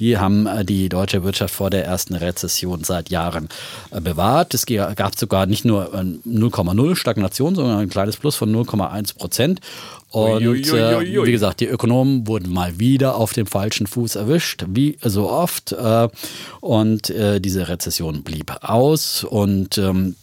[0.00, 3.48] Die haben äh, die deutsche Wirtschaft vor der ersten Rezession seit Jahren
[3.90, 4.54] äh, bewahrt.
[4.54, 9.60] Es gab sogar nicht nur äh, 0,0 Stagnation, sondern ein kleines Plus von 0,1 Prozent.
[10.10, 14.98] Und äh, wie gesagt, die Ökonomen wurden mal wieder auf dem falschen Fuß erwischt, wie
[15.02, 15.72] so oft.
[15.72, 16.08] Äh,
[16.60, 19.24] und äh, diese Rezession blieb aus.
[19.24, 20.14] Und ähm,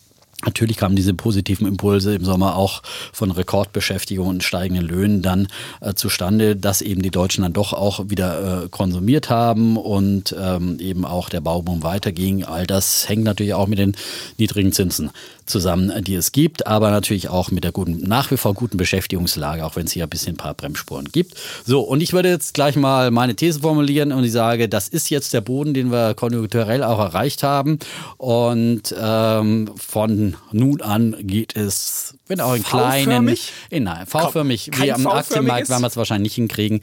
[0.45, 2.81] Natürlich kamen diese positiven Impulse im Sommer auch
[3.13, 5.47] von Rekordbeschäftigung und steigenden Löhnen dann
[5.79, 10.79] äh, zustande, dass eben die Deutschen dann doch auch wieder äh, konsumiert haben und ähm,
[10.79, 12.43] eben auch der Bauboom weiterging.
[12.43, 13.95] All das hängt natürlich auch mit den
[14.37, 15.11] niedrigen Zinsen
[15.45, 19.65] zusammen, die es gibt, aber natürlich auch mit der guten, nach wie vor guten Beschäftigungslage,
[19.65, 21.35] auch wenn es hier ein bisschen ein paar Bremsspuren gibt.
[21.65, 25.09] So, und ich würde jetzt gleich mal meine These formulieren und ich sage, das ist
[25.09, 27.79] jetzt der Boden, den wir konjunkturell auch erreicht haben.
[28.17, 33.05] Und ähm, von nun an geht es, wenn auch in kleinen.
[33.05, 33.53] V-förmig?
[33.69, 34.71] Eh, Nein, V-förmig.
[34.73, 35.05] Wie am?
[35.05, 36.81] Aktienmarkt werden wir es wahrscheinlich nicht hinkriegen.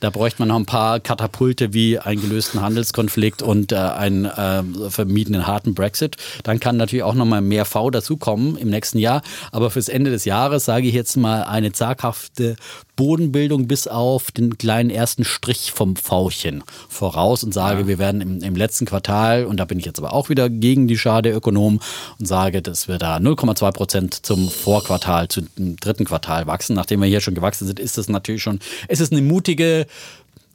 [0.00, 4.90] Da bräuchte man noch ein paar Katapulte wie einen gelösten Handelskonflikt und äh, einen äh,
[4.90, 6.16] vermiedenen harten Brexit.
[6.42, 9.22] Dann kann natürlich auch noch mal mehr V dazukommen im nächsten Jahr.
[9.52, 12.56] Aber fürs Ende des Jahres sage ich jetzt mal eine zaghafte
[12.98, 18.42] Bodenbildung bis auf den kleinen ersten Strich vom Vchen voraus und sage, wir werden im,
[18.42, 21.36] im letzten Quartal, und da bin ich jetzt aber auch wieder gegen die Schar der
[21.36, 21.78] Ökonomen
[22.18, 24.50] und sage, dass wir da 0,2 Prozent zum
[24.88, 26.74] Quartal zum dritten Quartal wachsen.
[26.74, 28.58] Nachdem wir hier schon gewachsen sind, ist es natürlich schon,
[28.88, 29.86] es ist eine mutige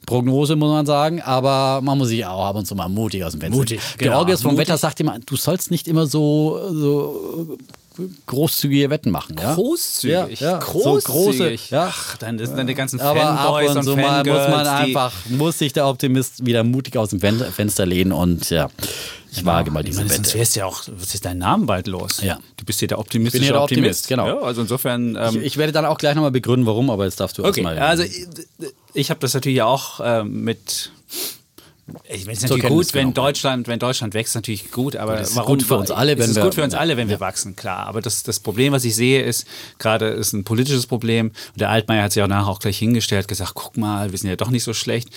[0.06, 3.32] Prognose, muss man sagen, aber man muss sich auch ab und zu mal mutig aus
[3.32, 3.58] dem Fenster.
[3.58, 4.12] Mutig, genau.
[4.12, 4.68] Georgios vom Mutig.
[4.68, 7.58] Wetter sagt immer, du sollst nicht immer so, so
[8.26, 9.36] großzügige Wetten machen.
[9.40, 9.54] Ja?
[9.54, 10.40] Großzügig.
[10.40, 10.58] Ja, ja.
[10.58, 11.04] Großzügig.
[11.04, 11.88] So große, ja.
[11.90, 14.68] Ach, dann sind dann die ganzen Aber ab Fanboys und und, zu mal muss man
[14.68, 18.70] einfach, muss sich der Optimist wieder mutig aus dem Fen Fenster lehnen und ja,
[19.36, 20.38] ich wage mal Ich diese meine, sonst Wette.
[20.40, 22.22] wärst ja auch, was ist dein Name bald los?
[22.22, 22.40] Ja.
[22.58, 24.06] Du bist hier der optimistische Ich bin hier der Optimist.
[24.06, 24.28] Optimist, genau.
[24.42, 25.16] Ja, also insofern.
[25.16, 27.62] Ähm, Ich, ich werde dann auch gleich nochmal begründen, warum, aber jetzt darfst du okay,
[27.62, 27.80] erstmal.
[27.80, 28.28] also ich,
[28.94, 30.92] ich habe das natürlich auch ähm, mit.
[32.10, 33.14] Ich meine, es ist natürlich gut, wenn.
[33.14, 36.30] Deutschland, wenn Deutschland wächst, natürlich gut, aber ist warum gut für uns alle, wenn es
[36.32, 37.88] ist wir- gut für uns alle, wenn wir wachsen, klar.
[37.88, 39.46] Aber das, das Problem, was ich sehe, ist
[39.80, 41.28] gerade ist ein politisches Problem.
[41.28, 44.30] Und der Altmaier hat sich auch nachher auch gleich hingestellt, gesagt, guck mal, wir sind
[44.30, 45.10] ja doch nicht so schlecht.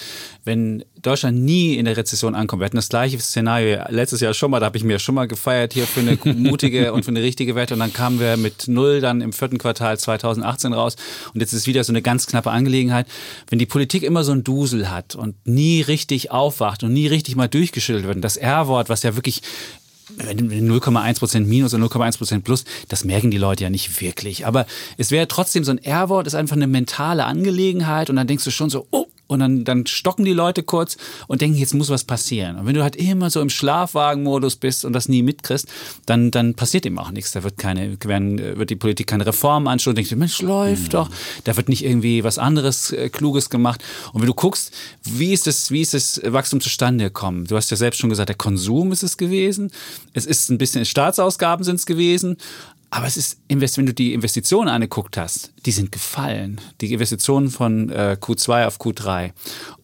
[0.44, 4.50] Wenn Deutschland nie in der Rezession ankommt, wir hatten das gleiche Szenario letztes Jahr schon
[4.50, 7.22] mal, da habe ich mir schon mal gefeiert hier für eine mutige und für eine
[7.22, 10.96] richtige Wette und dann kamen wir mit null dann im vierten Quartal 2018 raus
[11.32, 13.06] und jetzt ist wieder so eine ganz knappe Angelegenheit.
[13.48, 17.36] Wenn die Politik immer so ein Dusel hat und nie richtig aufwacht und nie richtig
[17.36, 19.42] mal durchgeschüttelt wird, und das R-Wort, was ja wirklich
[20.18, 24.46] wenn 0,1% minus oder 0,1% plus, das merken die Leute ja nicht wirklich.
[24.46, 24.64] Aber
[24.98, 28.52] es wäre trotzdem so ein R-Wort, ist einfach eine mentale Angelegenheit und dann denkst du
[28.52, 30.96] schon so, oh, und dann, dann stocken die Leute kurz
[31.26, 32.56] und denken, jetzt muss was passieren.
[32.56, 35.68] Und wenn du halt immer so im Schlafwagenmodus bist und das nie mitkriegst,
[36.06, 37.32] dann, dann passiert eben auch nichts.
[37.32, 39.96] Da wird keine, werden, wird die Politik keine Reformen anstoßen.
[39.96, 41.10] Denkst du, Mensch, läuft doch.
[41.44, 43.82] Da wird nicht irgendwie was anderes äh, Kluges gemacht.
[44.12, 44.72] Und wenn du guckst,
[45.02, 47.46] wie ist das, wie ist das Wachstum zustande gekommen?
[47.46, 49.70] Du hast ja selbst schon gesagt, der Konsum ist es gewesen.
[50.12, 52.36] Es ist ein bisschen Staatsausgaben sind es gewesen.
[52.90, 56.60] Aber es ist, wenn du die Investitionen angeguckt hast, die sind gefallen.
[56.80, 59.32] Die Investitionen von äh, Q2 auf Q3.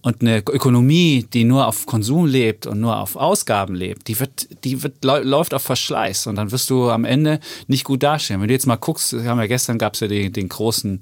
[0.03, 4.49] Und eine Ökonomie, die nur auf Konsum lebt und nur auf Ausgaben lebt, die wird,
[4.65, 6.29] die wird, läuft auf Verschleiß.
[6.29, 8.41] Und dann wirst du am Ende nicht gut dastehen.
[8.41, 11.01] Wenn du jetzt mal guckst, wir haben ja gestern gab es ja den, den großen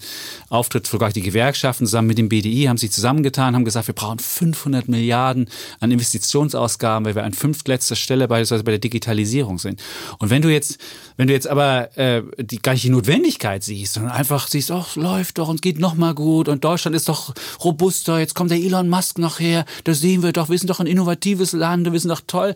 [0.48, 4.18] Auftritt, sogar die Gewerkschaften zusammen mit dem BDI haben sich zusammengetan, haben gesagt, wir brauchen
[4.18, 5.48] 500 Milliarden
[5.80, 9.82] an Investitionsausgaben, weil wir an fünftletzter Stelle beispielsweise bei der Digitalisierung sind.
[10.18, 10.78] Und wenn du jetzt,
[11.16, 14.96] wenn du jetzt aber äh, die gar nicht die Notwendigkeit siehst, sondern einfach siehst, ach,
[14.96, 17.34] läuft doch und geht noch mal gut und Deutschland ist doch
[17.64, 20.80] robuster, jetzt kommt der Elon Musk noch her, das sehen wir doch, wir sind doch
[20.80, 22.54] ein innovatives Land, wir sind doch toll.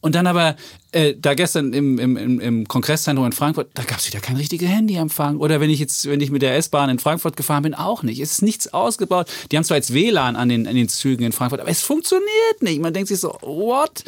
[0.00, 0.56] Und dann aber
[0.92, 4.66] äh, da gestern im, im, im, Kongresszentrum in Frankfurt, da gab es wieder kein richtiger
[4.66, 5.36] Handyempfang.
[5.36, 8.20] Oder wenn ich jetzt, wenn ich mit der S-Bahn in Frankfurt gefahren bin, auch nicht.
[8.20, 9.28] Es ist nichts ausgebaut.
[9.52, 12.62] Die haben zwar jetzt WLAN an den, an den Zügen in Frankfurt, aber es funktioniert
[12.62, 12.80] nicht.
[12.80, 14.02] Man denkt sich so, what?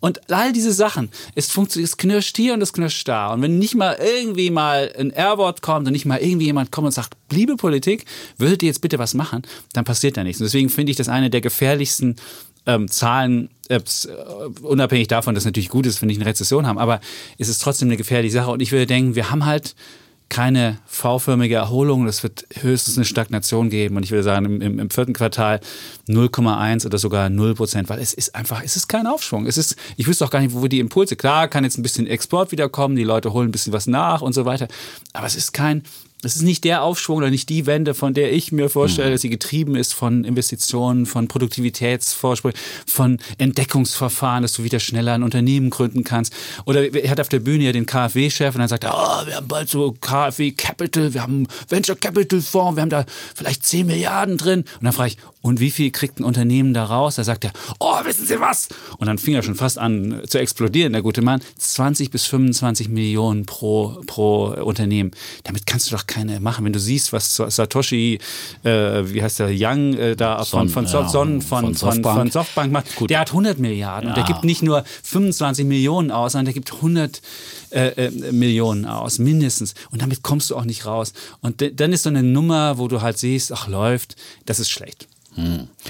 [0.00, 3.34] Und all diese Sachen, es funktioniert, es knirscht hier und es knirscht da.
[3.34, 6.86] Und wenn nicht mal irgendwie mal ein R-Wort kommt und nicht mal irgendwie jemand kommt
[6.86, 8.06] und sagt, liebe Politik,
[8.38, 9.42] würdet ihr jetzt bitte was machen,
[9.74, 10.40] dann passiert da nichts.
[10.40, 12.16] Und deswegen finde ich das eine der gefährlichsten
[12.66, 13.80] ähm, Zahlen, äh,
[14.62, 17.00] unabhängig davon, dass es natürlich gut ist, wenn wir nicht eine Rezession haben, aber
[17.38, 18.50] es ist trotzdem eine gefährliche Sache.
[18.50, 19.74] Und ich würde denken, wir haben halt
[20.32, 22.06] keine V-förmige Erholung.
[22.06, 23.98] Das wird höchstens eine Stagnation geben.
[23.98, 25.60] Und ich würde sagen, im, im, im vierten Quartal
[26.08, 29.46] 0,1 oder sogar 0 Prozent, weil es ist einfach, es ist kein Aufschwung.
[29.46, 32.06] Es ist, ich wüsste auch gar nicht, wo die Impulse, klar, kann jetzt ein bisschen
[32.06, 34.68] Export wiederkommen, die Leute holen ein bisschen was nach und so weiter.
[35.12, 35.82] Aber es ist kein,
[36.24, 39.22] es ist nicht der Aufschwung oder nicht die Wende, von der ich mir vorstelle, dass
[39.22, 42.52] sie getrieben ist von Investitionen, von Produktivitätsvorsprung,
[42.86, 46.32] von Entdeckungsverfahren, dass du wieder schneller ein Unternehmen gründen kannst.
[46.64, 49.36] Oder er hat auf der Bühne ja den KfW-Chef und dann sagt er, oh, wir
[49.36, 53.04] haben bald so KfW Capital, wir haben Venture Capital Fonds, wir haben da
[53.34, 54.60] vielleicht 10 Milliarden drin.
[54.60, 57.16] Und dann frage ich, und wie viel kriegt ein Unternehmen da raus?
[57.16, 58.68] Da sagt er, oh, wissen Sie was?
[58.98, 61.42] Und dann fing er schon fast an zu explodieren, der gute Mann.
[61.58, 65.10] 20 bis 25 Millionen pro, pro Unternehmen.
[65.42, 66.64] Damit kannst du doch keine machen.
[66.64, 68.18] Wenn du siehst, was Satoshi,
[68.64, 72.18] äh, wie heißt der, Young, äh, da von, von, Son, Son, ja, von, von Softbank.
[72.18, 76.32] von Softbank macht, der hat 100 Milliarden und der gibt nicht nur 25 Millionen aus,
[76.32, 77.22] sondern der gibt 100
[77.70, 79.74] äh, äh, Millionen aus, mindestens.
[79.90, 81.14] Und damit kommst du auch nicht raus.
[81.40, 85.08] Und dann ist so eine Nummer, wo du halt siehst, ach läuft, das ist schlecht.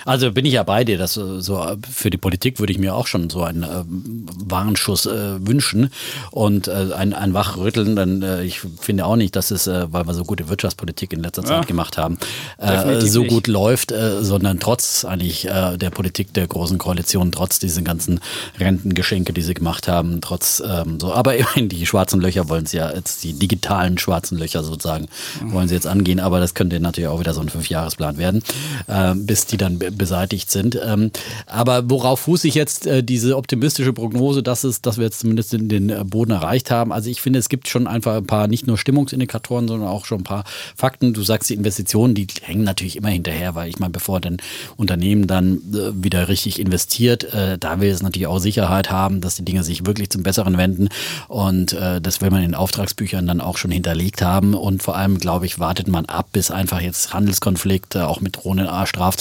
[0.04, 2.94] Also bin ich ja bei dir, dass äh, so für die Politik würde ich mir
[2.94, 5.90] auch schon so einen äh, Warnschuss äh, wünschen
[6.30, 7.96] und äh, ein, ein Wachrütteln.
[7.96, 11.22] Dann äh, ich finde auch nicht, dass es, äh, weil wir so gute Wirtschaftspolitik in
[11.22, 12.18] letzter Zeit gemacht haben,
[12.58, 13.30] äh, so nicht.
[13.30, 18.20] gut läuft, äh, sondern trotz eigentlich der Politik der großen Koalition, trotz diesen ganzen
[18.58, 21.12] Rentengeschenke, die sie gemacht haben, trotz ähm, so.
[21.12, 25.08] Aber immerhin die schwarzen Löcher wollen sie ja jetzt die digitalen schwarzen Löcher sozusagen
[25.40, 26.20] wollen sie jetzt angehen.
[26.20, 28.42] Aber das könnte natürlich auch wieder so ein Fünfjahresplan werden.
[28.88, 30.78] Ähm, bis die dann beseitigt sind.
[30.84, 31.10] Ähm,
[31.46, 35.54] aber worauf fuße ich jetzt äh, diese optimistische Prognose, dass, es, dass wir jetzt zumindest
[35.54, 36.92] den, den Boden erreicht haben?
[36.92, 40.20] Also ich finde, es gibt schon einfach ein paar nicht nur Stimmungsindikatoren, sondern auch schon
[40.20, 40.44] ein paar
[40.76, 41.14] Fakten.
[41.14, 44.36] Du sagst, die Investitionen, die hängen natürlich immer hinterher, weil ich meine, bevor ein
[44.76, 49.36] Unternehmen dann äh, wieder richtig investiert, äh, da will es natürlich auch Sicherheit haben, dass
[49.36, 50.90] die Dinge sich wirklich zum Besseren wenden.
[51.28, 54.52] Und äh, das will man in Auftragsbüchern dann auch schon hinterlegt haben.
[54.52, 58.68] Und vor allem, glaube ich, wartet man ab, bis einfach jetzt Handelskonflikte, auch mit drohenden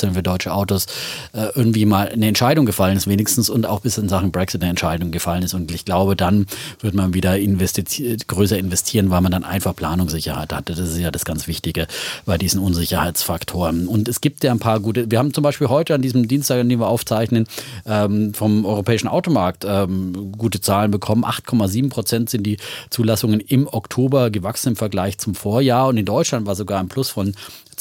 [0.02, 0.88] Strafzöllen für deutsche Autos,
[1.34, 4.70] äh, irgendwie mal eine Entscheidung gefallen ist, wenigstens und auch bis in Sachen Brexit eine
[4.70, 5.54] Entscheidung gefallen ist.
[5.54, 6.48] Und ich glaube, dann
[6.80, 10.74] wird man wieder investi größer investieren, weil man dann einfach Planungssicherheit hatte.
[10.74, 11.88] Das ist ja das ganz Wichtige
[12.26, 13.88] bei diesen Unsicherheitsfaktoren.
[13.88, 16.60] Und es gibt ja ein paar gute, wir haben zum Beispiel heute an diesem Dienstag,
[16.60, 17.48] an dem wir aufzeichnen,
[17.86, 21.24] ähm, vom europäischen Automarkt ähm, gute Zahlen bekommen.
[21.24, 22.58] 8,7 Prozent sind die
[22.90, 25.88] Zulassungen im Oktober gewachsen im Vergleich zum Vorjahr.
[25.88, 27.34] Und in Deutschland war sogar ein Plus von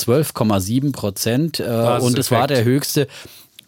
[0.07, 1.61] 12,7 Prozent.
[1.61, 3.07] Äh, und es war der höchste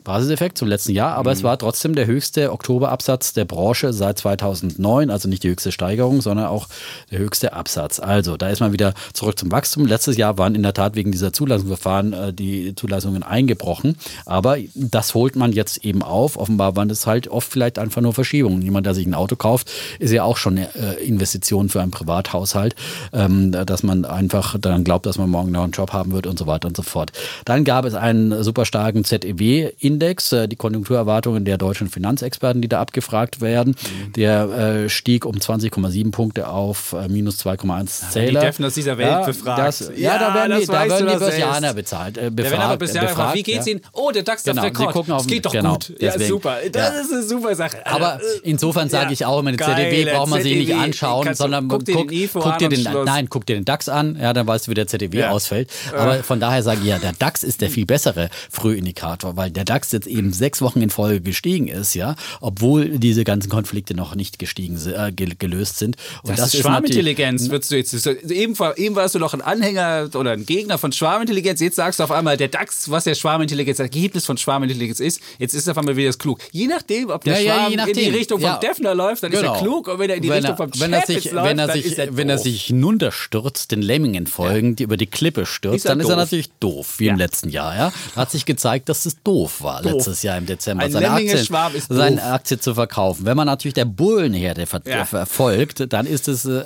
[0.05, 1.37] Basiseffekt zum letzten Jahr, aber mhm.
[1.37, 6.21] es war trotzdem der höchste Oktoberabsatz der Branche seit 2009, also nicht die höchste Steigerung,
[6.21, 6.69] sondern auch
[7.11, 8.01] der höchste Absatz.
[8.01, 9.87] Also da ist man wieder zurück zum Wachstum.
[9.87, 13.97] Letztes Jahr waren in der Tat wegen dieser Zulassungsverfahren äh, die Zulassungen eingebrochen,
[14.27, 16.37] aber das holt man jetzt eben auf.
[16.37, 18.63] Offenbar waren das halt oft vielleicht einfach nur Verschiebungen.
[18.63, 21.91] Jemand, der sich ein Auto kauft, ist ja auch schon eine äh, Investition für einen
[21.91, 22.75] Privathaushalt,
[23.13, 26.39] ähm, dass man einfach dann glaubt, dass man morgen noch einen Job haben wird und
[26.39, 27.13] so weiter und so fort.
[27.45, 32.63] Dann gab es einen super starken ZEW in Index, äh, die Konjunkturerwartungen der deutschen Finanzexperten,
[32.63, 33.75] die da abgefragt werden.
[33.77, 34.13] Mhm.
[34.15, 34.45] Der
[34.85, 38.41] äh, stieg um 20,7 Punkte auf äh, minus 2,1 Zähler.
[38.41, 39.59] Die Defner aus dieser Welt ja, befragt.
[39.59, 42.19] Das, ja, ja, da werden die, da werden die Börsianer bezahlt.
[42.19, 43.73] Äh, befragt, befragt, befragt, wie geht's ja.
[43.73, 43.83] Ihnen?
[43.93, 44.93] Oh, der DAX genau, auf Rekord.
[44.93, 45.95] Gucken auf, das geht doch genau, gut.
[46.01, 46.59] Ja, super.
[46.71, 47.87] Das ist eine super Sache.
[47.87, 51.69] Aber äh, insofern sage ich auch immer, den ZDW braucht man sich nicht anschauen, sondern
[51.69, 54.67] guck dir den, guck dir den Nein, guck dir den DAX an, ja, dann weißt
[54.67, 55.71] du, wie der ZDW ausfällt.
[55.97, 59.65] Aber von daher sage ich ja, der DAX ist der viel bessere Frühindikator, weil der
[59.65, 64.15] DAX jetzt eben sechs Wochen in Folge gestiegen ist, ja, obwohl diese ganzen Konflikte noch
[64.15, 65.97] nicht gestiegen äh, gelöst sind.
[66.23, 68.07] Und das, das ist Schwarmintelligenz, würdest du jetzt.
[68.07, 72.05] Eben, eben warst du noch ein Anhänger oder ein Gegner von Schwarmintelligenz, jetzt sagst du
[72.05, 75.73] auf einmal, der DAX, was der Schwarmintelligenz, das Ergebnis von Schwarmintelligenz ist, jetzt ist er
[75.73, 76.39] auf einmal wieder das klug.
[76.53, 78.59] Je nachdem, ob der ja, Schwarm ja, in die Richtung vom ja.
[78.59, 79.55] Defner läuft, dann genau.
[79.55, 81.47] ist er klug und wenn er in die wenn Richtung vom wenn er sich, läuft,
[81.47, 84.85] wenn er sich, er Wenn er sich hinunterstürzt, den Lemmingen folgend, ja.
[84.85, 86.07] über die Klippe stürzt, dann doof.
[86.07, 87.77] ist er natürlich doof, wie im letzten Jahr.
[87.77, 87.93] Ja?
[88.17, 89.93] Hat sich gezeigt, dass es doof war, doof.
[89.93, 90.85] letztes Jahr im Dezember.
[90.85, 91.47] Ein seine Aktien,
[91.89, 93.25] seine Aktie zu verkaufen.
[93.25, 95.05] Wenn man natürlich der Bullenherde ver ja.
[95.05, 96.65] verfolgt, dann ist es äh,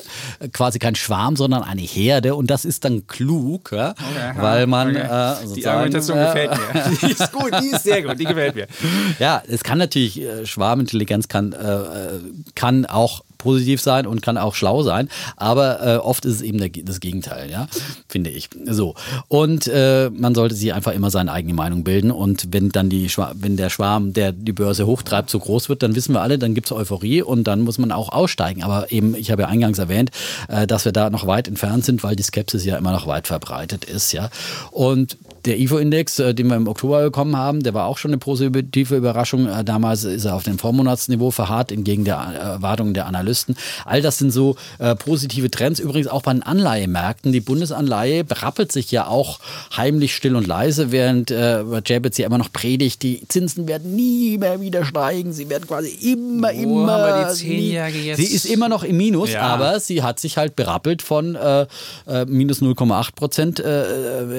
[0.52, 3.90] quasi kein Schwarm, sondern eine Herde und das ist dann klug, ja?
[3.90, 5.44] okay, weil man okay.
[5.44, 6.96] äh, Die Argumentation äh, gefällt mir.
[7.02, 8.66] die ist gut, die ist sehr gut, die gefällt mir.
[9.18, 12.20] Ja, es kann natürlich, äh, Schwarmintelligenz kann, äh, äh,
[12.54, 16.58] kann auch positiv sein und kann auch schlau sein, aber äh, oft ist es eben
[16.58, 17.68] der, das Gegenteil, ja,
[18.08, 18.50] finde ich.
[18.66, 18.94] So.
[19.28, 23.08] Und äh, man sollte sich einfach immer seine eigene Meinung bilden und wenn dann die
[23.34, 26.54] wenn der Schwarm, der die Börse hochtreibt, so groß wird, dann wissen wir alle, dann
[26.54, 28.62] gibt es Euphorie und dann muss man auch aussteigen.
[28.62, 30.10] Aber eben, ich habe ja eingangs erwähnt,
[30.48, 33.26] äh, dass wir da noch weit entfernt sind, weil die Skepsis ja immer noch weit
[33.26, 34.30] verbreitet ist, ja.
[34.70, 35.16] Und
[35.46, 38.96] der IFO-Index, äh, den wir im Oktober bekommen haben, der war auch schon eine positive
[38.96, 39.48] Überraschung.
[39.48, 43.35] Äh, damals ist er auf dem Vormonatsniveau verharrt, entgegen der Erwartungen der Analysten.
[43.84, 45.80] All das sind so äh, positive Trends.
[45.80, 47.32] Übrigens auch bei den Anleihemärkten.
[47.32, 49.40] Die Bundesanleihe berappelt sich ja auch
[49.76, 54.38] heimlich still und leise, während äh, Jabez ja immer noch predigt, die Zinsen werden nie
[54.38, 55.32] mehr wieder steigen.
[55.32, 56.92] Sie werden quasi immer, Wo immer.
[56.92, 58.16] Haben wir die Zehnjährige jetzt?
[58.18, 59.42] Sie ist immer noch im Minus, ja.
[59.42, 61.66] aber sie hat sich halt berappelt von äh,
[62.06, 63.62] äh minus 0,8 Prozent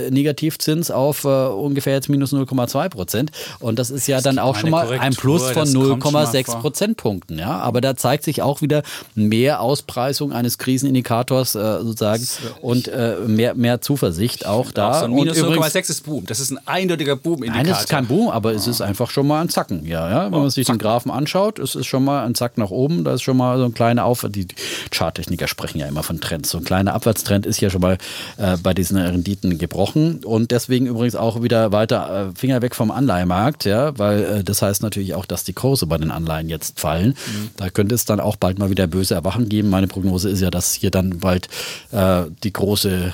[0.10, 3.32] Negativzins auf äh, ungefähr jetzt minus 0,2 Prozent.
[3.60, 7.38] Und das ist ja das dann auch schon mal Korrektur, ein Plus von 0,6 Prozentpunkten.
[7.40, 7.60] Ja?
[7.60, 8.77] Aber da zeigt sich auch wieder
[9.16, 12.26] mehr Auspreisung eines Krisenindikators äh, sozusagen
[12.62, 14.92] und äh, mehr, mehr Zuversicht auch da.
[14.92, 16.26] Auch so minus 0,6 ist Boom.
[16.26, 17.64] Das ist ein eindeutiger Boom-Indikator.
[17.64, 19.86] Nein, es ist kein Boom, aber es ist einfach schon mal ein Zacken.
[19.86, 20.32] Ja, ja?
[20.32, 23.04] Wenn man sich den Graphen anschaut, es ist schon mal ein Zack nach oben.
[23.04, 24.26] Da ist schon mal so ein kleiner Auf.
[24.30, 24.48] Die
[24.92, 26.50] Charttechniker sprechen ja immer von Trends.
[26.50, 27.98] So ein kleiner Abwärtstrend ist ja schon mal
[28.38, 30.24] äh, bei diesen Renditen gebrochen.
[30.24, 34.62] Und deswegen übrigens auch wieder weiter äh, Finger weg vom Anleihemarkt, ja, weil äh, das
[34.62, 37.10] heißt natürlich auch, dass die Kurse bei den Anleihen jetzt fallen.
[37.10, 37.50] Mhm.
[37.58, 39.70] Da könnte es dann auch bald mal wieder böse Erwachen geben.
[39.70, 41.48] Meine Prognose ist ja, dass hier dann bald
[41.92, 43.14] äh, die große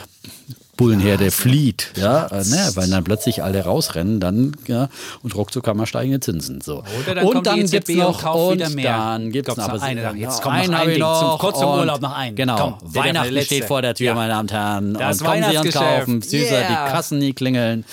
[0.75, 4.89] Bullenherde ja, flieht, ja, äh, ne, weil dann plötzlich alle rausrennen, dann ja,
[5.21, 6.61] und ruckzuck haben wir steigende Zinsen.
[6.61, 6.83] So.
[7.05, 10.67] Dann und dann gibt es noch und dann gibt es noch aber eine, jetzt kommt
[10.67, 12.35] noch ein Ding noch, zum kurz zum Urlaub noch ein.
[12.35, 14.15] Genau, Komm, Weihnachten steht vor der Tür, ja.
[14.15, 14.93] meine Damen und Herren.
[14.95, 16.67] Das und kommen Sie uns kaufen, süßer, yeah.
[16.67, 17.85] die Kassen nie klingeln.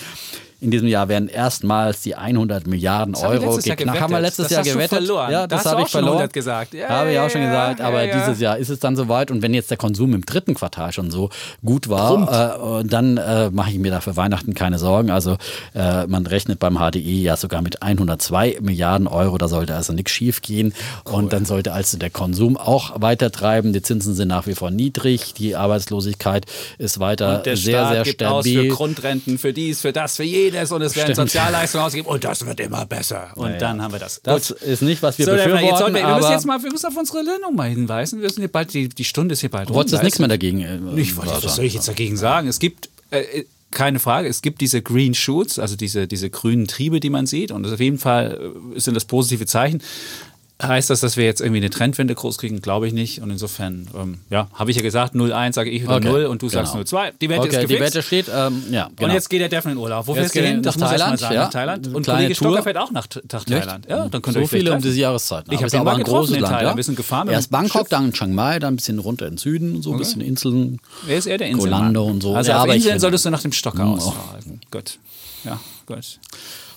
[0.61, 4.00] In diesem Jahr werden erstmals die 100 Milliarden Das Euro geknackt.
[4.00, 4.98] Haben wir letztes Das Jahr gewettet.
[4.98, 5.32] verloren.
[5.32, 6.12] Ja, Da das habe ich verloren.
[6.14, 6.74] 100 gesagt.
[6.74, 7.80] Ja, habe ich ja, auch schon ja, gesagt.
[7.80, 8.18] ja, Aber ja.
[8.18, 9.30] dieses Jahr ist es dann soweit.
[9.30, 11.30] Und wenn jetzt der Konsum im dritten Quartal schon so
[11.64, 15.11] gut war, äh, dann äh, mache ich mir da für Weihnachten keine Sorgen.
[15.11, 15.36] Also
[15.74, 19.38] äh, man rechnet beim HDI ja sogar mit 102 Milliarden Euro.
[19.38, 20.74] Da sollte also nichts schief gehen.
[21.04, 23.72] Und dann sollte also der Konsum auch weiter treiben.
[23.72, 25.32] Die Zinsen sind nach wie vor niedrig.
[25.34, 26.44] Die Arbeitslosigkeit
[26.78, 28.70] ist weiter sehr, Staat sehr gibt aus für stabil.
[28.70, 31.28] Grundrenten, für dies, für das, für jedes und es werden Stimmt.
[31.30, 33.30] Sozialleistungen ausgegeben und das wird immer besser.
[33.36, 34.20] Und dann haben wir das.
[34.22, 34.61] Das Gut.
[34.62, 35.64] ist nicht, was wir So, befürworten.
[35.66, 38.20] jetzt wir, wir müssen jetzt mal, wir müssen auf unsere Nennung mal hinweisen.
[38.20, 40.28] Wir sind hier bald, die, die Stunde ist hier bald du Da nichts ist- mehr
[40.28, 40.61] dagegen?
[40.61, 42.48] äh, Ich wollte, was soll ich jetzt dagegen sagen?
[42.48, 46.98] Es gibt, äh, keine Frage, es gibt diese Green Shoots, also diese, diese grünen Triebe,
[46.98, 47.53] die man sieht.
[47.53, 49.80] Und auf jeden Fall äh, sind das positive Zeichen.
[50.62, 52.61] Heißt das, dass wir jetzt irgendwie eine Trendwende groß kriegen?
[52.61, 53.22] Glaube ich nicht.
[53.22, 56.42] Und insofern, ähm, ja, habe ich ja gesagt, 0,1 sage ich wieder Okay, 0 und
[56.42, 56.84] du sagst genau.
[56.84, 57.12] 0,2.
[57.20, 57.94] Die Wette Okay, ist die gefixt.
[57.94, 59.08] Wette steht, ähm, ja, genau.
[59.08, 60.06] Und jetzt geht der Devin in Urlaub.
[60.06, 60.62] Wo Jetzt fährst du hin?
[60.62, 61.34] Das muss Thailand, sagen.
[61.34, 61.44] ja.
[61.44, 61.86] Nach Thailand.
[61.94, 62.62] Und kleine Kollege Stocker Tour.
[62.62, 63.86] fährt auch nach, nach Thailand.
[63.88, 64.98] Ja, dann könnt ihr so euch viele um diese.
[65.00, 65.44] Jahreszeit.
[65.50, 66.52] Ich hab ist den aber ein großes in Land.
[66.54, 66.72] Thailand.
[66.72, 66.76] Ja?
[66.76, 67.88] Wir sind gefahren Erst Bangkok, Schiff.
[67.88, 70.78] dann Chiang Mai, dann ein bisschen runter in den Süden, so ein bisschen Inseln.
[71.06, 71.80] Wer ist er, der Inselmann?
[71.94, 72.34] Golando und so.
[72.34, 74.14] Also Ja, auf Inseln solltest du nach dem Stocker Oh.
[74.32, 74.61] Halten.
[74.70, 74.98] Gut.
[75.44, 76.18] Ja, gut.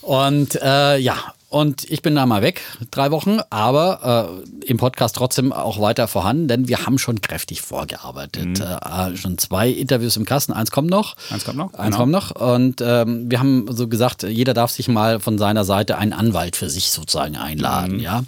[0.02, 1.16] Und äh, ja,
[1.54, 6.08] und ich bin da mal weg, drei Wochen, aber äh, im Podcast trotzdem auch weiter
[6.08, 8.60] vorhanden, denn wir haben schon kräftig vorgearbeitet.
[8.60, 11.16] Äh, schon zwei Interviews im Kasten, eins kommt noch.
[11.30, 11.34] Mhm.
[11.36, 11.98] Eins kommt noch, Eins genau.
[11.98, 12.32] kommt noch.
[12.32, 16.56] Und ähm, wir haben so gesagt, jeder darf sich mal von seiner Seite einen Anwalt
[16.56, 18.00] für sich sozusagen einladen, Mhm.
[18.00, 18.24] ja.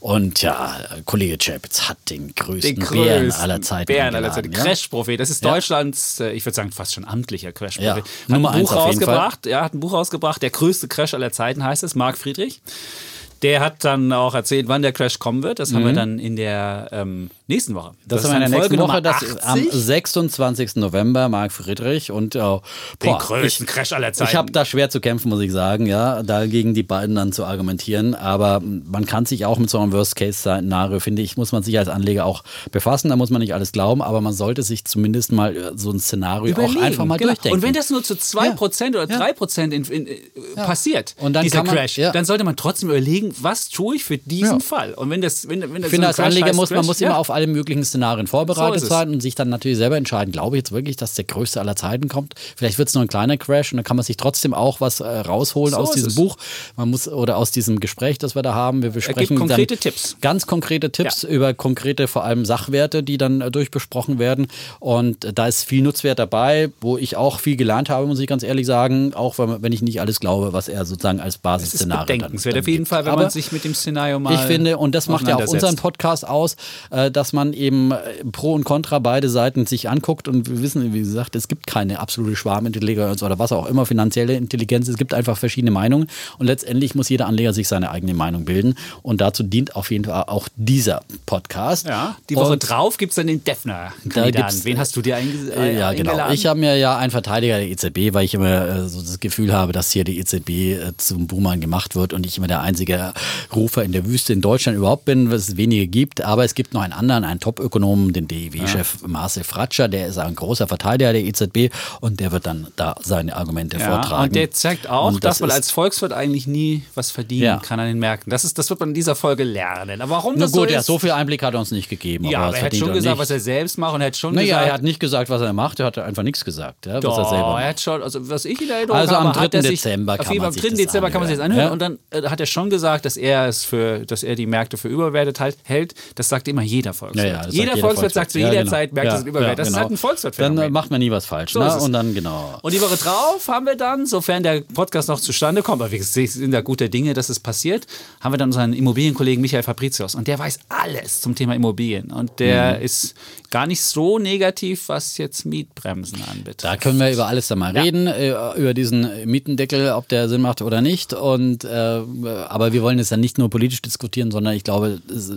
[0.00, 4.52] Und ja, Kollege Chapitz hat den größten Bären aller Zeiten Bären aller Zeiten.
[4.52, 4.58] ja.
[4.62, 5.18] Crash-Prophet.
[5.18, 5.52] Das ist Ja.
[5.52, 7.84] Deutschlands, äh, ich würde sagen, fast schon amtlicher Crash-Prophet.
[7.84, 9.46] Ja, Hat Nummer ein Buch rausgebracht.
[9.46, 10.42] Ja, hat ein Buch rausgebracht.
[10.42, 11.94] Der größte Crash aller Zeiten heißt es.
[11.94, 12.60] Marc Friedrich.
[12.66, 13.15] え?
[13.42, 15.58] Der hat dann auch erzählt, wann der Crash kommen wird.
[15.58, 17.90] Das haben wir dann in der ähm, nächsten Woche.
[17.90, 17.96] Mhm.
[18.06, 19.72] Das, ist haben wir in der nächsten Woche, das ist am 80.
[19.72, 20.76] 26.
[20.76, 22.60] November, Marc Friedrich und äh, Den
[23.02, 24.30] boah, größten Crash aller Zeiten.
[24.30, 27.32] Ich habe da schwer zu kämpfen, muss ich sagen, ja, da gegen die beiden dann
[27.32, 28.14] zu argumentieren.
[28.14, 31.88] Aber man kann sich auch mit so einem Worst-Case-Szenario, finde ich, muss man sich als
[31.88, 33.10] Anleger auch befassen.
[33.10, 36.00] Da muss man nicht alles glauben, aber man sollte sich zumindest mal äh, so ein
[36.00, 37.32] Szenario Überlegen, auch einfach mal genau.
[37.32, 37.58] durchdenken.
[37.58, 39.20] Und wenn das nur zu 2% oder Ja.
[39.20, 40.16] 3% in, in, äh,
[40.56, 42.12] passiert, Und dann dieser man- Crash, ja.
[42.12, 44.60] dann sollte man trotzdem überlegen, was tue ich für diesen Ja.
[44.60, 44.94] Fall?
[44.94, 47.08] Und wenn das, wenn, wenn das ich finde, so als Anleger muss man muss ja.
[47.08, 50.56] immer auf alle möglichen Szenarien vorbereitet So sein und sich dann natürlich selber entscheiden, glaube
[50.56, 52.34] ich jetzt wirklich, dass der größte aller Zeiten kommt.
[52.56, 55.00] Vielleicht wird es nur ein kleiner Crash und dann kann man sich trotzdem auch was
[55.00, 56.14] äh, rausholen So aus diesem es.
[56.14, 56.36] Buch.
[56.76, 58.82] Man muss oder aus diesem Gespräch, das wir da haben.
[58.82, 60.16] Wir besprechen konkrete dann Tipps.
[60.20, 64.48] Ganz konkrete Tipps über konkrete, vor allem Sachwerte, die dann äh, durchbesprochen werden.
[64.80, 68.26] Und äh, da ist viel Nutzwert dabei, wo ich auch viel gelernt habe, muss ich
[68.26, 72.06] ganz ehrlich sagen, auch wenn, wenn ich nicht alles glaube, was er sozusagen als Basisszenario
[72.06, 72.88] dann, dann auf jeden gibt.
[72.88, 75.36] Fall, wenn Aber man sich mit dem Szenario mal ich finde, und das macht ja
[75.36, 75.76] auch unseren.
[75.76, 76.56] Podcast aus,
[76.90, 77.96] äh, dass man eben äh,
[78.32, 81.98] Pro und Contra beide Seiten sich anguckt und wir wissen, wie gesagt, es gibt keine
[82.00, 84.88] absolute Schwarmintelligenz oder was auch immer, finanzielle Intelligenz.
[84.88, 86.08] Es gibt einfach verschiedene Meinungen
[86.38, 90.04] und letztendlich muss jeder Anleger sich seine eigene Meinung bilden und dazu dient auf jeden
[90.04, 91.86] Fall auch dieser Podcast.
[91.86, 94.32] Ja, die Woche Und drauf gibt es dann den Da Defner-Kandidaten.
[94.32, 96.10] gibt's- Wen hast du dir einge äh, ja, genau.
[96.12, 96.34] eingeladen?
[96.34, 99.52] Ich habe mir ja einen Verteidiger der EZB, weil ich immer äh, so das Gefühl
[99.52, 103.05] habe, dass hier die EZB äh, zum Boomer gemacht wird und ich immer der einzige
[103.54, 106.20] Rufer in der Wüste in Deutschland überhaupt bin, was es wenige gibt.
[106.22, 110.34] Aber es gibt noch einen anderen, einen Top-Ökonomen, den DIW-Chef Marcel Fratscher, der ist ein
[110.34, 114.24] großer Verteidiger der EZB und der wird dann da seine Argumente ja, vortragen.
[114.24, 117.56] und der zeigt auch, Und dass man als Volkswirt eigentlich nie was verdienen Ja.
[117.58, 118.30] kann an den Märkten.
[118.30, 120.00] Das, ist, das wird man in dieser Folge lernen.
[120.00, 121.88] Aber warum Na das gut, so ja, ist, so viel Einblick hat er uns nicht
[121.88, 122.24] gegeben.
[122.24, 123.18] ja, aber was er hat schon gesagt, nicht.
[123.20, 125.42] was er selbst macht und er hat schon Naja, gesagt, er hat nicht gesagt, was
[125.42, 127.62] er macht, er hat einfach nichts gesagt, ja, was Doch, er selber macht.
[127.62, 129.58] er hat schon, also was ich in Erinnerung Also am habe, hat 3.
[129.58, 130.68] er sich, Dezember auf kann man am sich 3.
[130.70, 131.72] das Dezember kann man sich das anhören Ja.
[131.72, 134.76] und dann äh, hat er schon gesagt, dass er es für, dass er die Märkte
[134.76, 135.94] für überwertet halt, hält.
[136.14, 137.26] Das sagt immer jeder Volkswirt.
[137.26, 138.70] Ja, ja, sagt jeder, Volkswirt sagt zu jeder genau.
[138.70, 139.58] Zeit, Märkte sind überwertet.
[139.60, 139.82] das ist genau.
[139.82, 140.38] halt ein Volkswirt.
[140.38, 141.52] Dann äh, macht man nie was falsch.
[141.52, 141.68] So ne?
[141.68, 141.82] ist.
[141.82, 142.58] Und dann, genau.
[142.62, 146.02] Und die Woche drauf haben wir dann, sofern der Podcast noch zustande kommt, aber wir
[146.02, 147.86] sind da guter Dinge, dass es passiert,
[148.20, 150.14] haben wir dann unseren Immobilienkollegen Michael Fabricius.
[150.14, 152.10] Und der weiß alles zum Thema Immobilien.
[152.12, 152.84] Und der Mhm.
[152.84, 153.14] ist
[153.50, 156.64] gar nicht so negativ, was jetzt Mietbremsen anbetrifft.
[156.64, 157.82] Da können wir über alles dann mal Ja.
[157.82, 161.12] reden, äh, über diesen Mietendeckel, ob der Sinn macht oder nicht.
[161.12, 162.00] Und äh,
[162.48, 165.32] aber wir wollen es ja nicht nur politisch diskutieren, sondern ich glaube, es,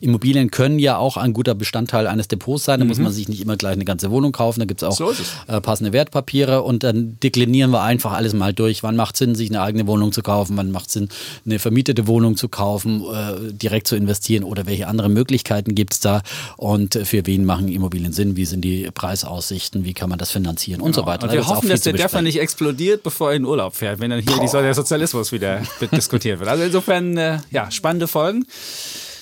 [0.00, 2.78] Immobilien können ja auch ein guter Bestandteil eines Depots sein.
[2.78, 4.60] Da muss man sich nicht immer gleich eine ganze Wohnung kaufen.
[4.60, 5.04] Da gibt es auch Mhm.
[5.04, 5.20] So es.
[5.48, 8.84] äh, passende Wertpapiere und dann deklinieren wir einfach alles mal durch.
[8.84, 10.56] Wann macht Sinn, sich eine eigene Wohnung zu kaufen?
[10.56, 11.08] Wann macht Sinn,
[11.44, 16.00] eine vermietete Wohnung zu kaufen, äh, direkt zu investieren oder welche anderen Möglichkeiten gibt es
[16.00, 16.22] da?
[16.56, 18.36] Und für wen machen Immobilien Sinn?
[18.36, 19.84] Wie sind die Preisaussichten?
[19.84, 21.24] Wie kann man das finanzieren und so weiter?
[21.24, 22.24] Und Da wir auch hoffen, dass der besprechen.
[22.24, 25.62] nicht explodiert, bevor er in Urlaub fährt, wenn dann hier die der Sozialismus wieder
[25.96, 26.48] diskutiert wird.
[26.48, 28.44] Also insofern, äh, ja, spannende Folgen.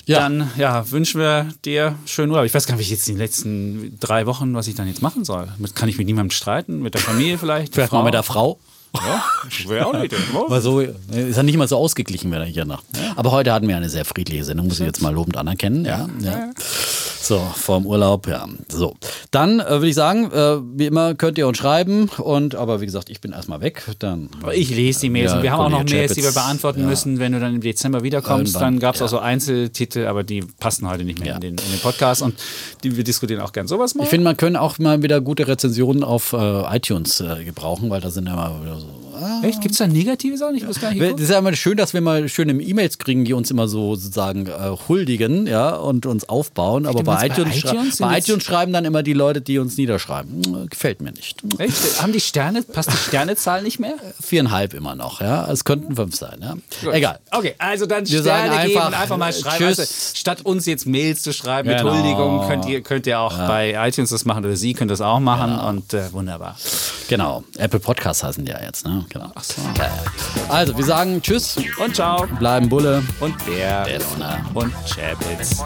[0.07, 0.21] Ja.
[0.21, 2.45] Dann ja, wünschen wir dir schönen Urlaub.
[2.45, 5.03] Ich weiß gar nicht, wie ich jetzt die letzten drei Wochen, was ich dann jetzt
[5.03, 5.49] machen soll.
[5.75, 6.83] Kann ich mit niemandem streiten?
[6.83, 7.75] Mit der Familie vielleicht?
[7.75, 8.05] Vielleicht mal Frau?
[8.05, 8.59] mit der Frau.
[8.95, 9.25] Ja,
[9.69, 10.13] wäre auch nicht.
[10.49, 12.83] Mal so, ist ja nicht mal so ausgeglichen, wenn er hier nach.
[13.15, 15.85] Aber heute hatten wir eine sehr friedliche Sendung, muss ich jetzt mal lobend anerkennen.
[15.85, 16.51] Ja, ja.
[17.23, 18.49] So, vor dem Urlaub, ja.
[18.69, 18.97] So.
[19.31, 22.09] Dann äh, würde ich sagen, äh, wie immer könnt ihr uns schreiben.
[22.19, 23.83] Und aber wie gesagt, ich bin erstmal weg.
[23.99, 26.81] Dann, Ich lese die Mails Ja, und wir haben auch noch Mails, die wir beantworten
[26.81, 26.87] ja.
[26.87, 28.55] müssen, wenn du dann im Dezember wiederkommst.
[28.55, 29.07] Irgendwann, Dann gab es ja.
[29.07, 32.35] auch so Einzeltitel, aber die passen heute nicht mehr in, den, in den Podcast und
[32.83, 34.05] die, wir diskutieren auch gern sowas mal.
[34.05, 38.01] Ich finde, man können auch mal wieder gute Rezensionen auf äh, iTunes äh, gebrauchen, weil
[38.01, 39.00] da sind ja mal wieder so.
[39.15, 39.41] Ah.
[39.43, 39.61] Echt?
[39.61, 40.57] Gibt es da negative Sachen?
[40.57, 41.01] Ich weiß gar nicht.
[41.15, 43.95] Das ist ja immer schön, dass wir mal schöne E-Mails kriegen, die uns immer so
[43.97, 44.51] sozusagen äh,
[44.89, 46.87] huldigen, ja, und uns aufbauen.
[46.87, 49.77] Aber bei meinst, bei iTunes, iTunes bei iTunes schreiben dann immer die Leute, die uns
[49.77, 50.43] niederschreiben.
[50.45, 51.43] Hm, Gefällt mir nicht.
[51.59, 52.03] Echt?
[52.03, 53.95] Haben die Sterne, passt die Sternezahl nicht mehr?
[54.21, 55.51] Viereinhalb immer noch, ja.
[55.51, 56.93] Es könnten fünf sein, ja.
[56.93, 57.19] Egal.
[57.31, 59.57] Okay, also dann Wir Sterne geben, einfach, einfach mal äh, schreiben.
[59.67, 59.79] tschüss.
[59.81, 61.95] Also, statt uns jetzt Mails zu schreiben mit Genau.
[61.95, 65.21] Huldigung, könnt ihr, könnt ihr auch bei iTunes das machen oder Sie können das auch
[65.21, 66.57] machen und äh, wunderbar.
[67.09, 67.43] Genau.
[67.59, 69.00] Apple Podcasts heißen die ja jetzt, ne?
[69.09, 69.33] Genau.
[69.77, 69.91] Ja, ja.
[70.49, 72.27] Also, wir sagen Tschüss, Und ciao.
[72.39, 73.03] bleiben Bulle.
[73.21, 73.85] Und Bär.
[73.85, 74.01] Bär.
[74.55, 75.63] Und Chapitz.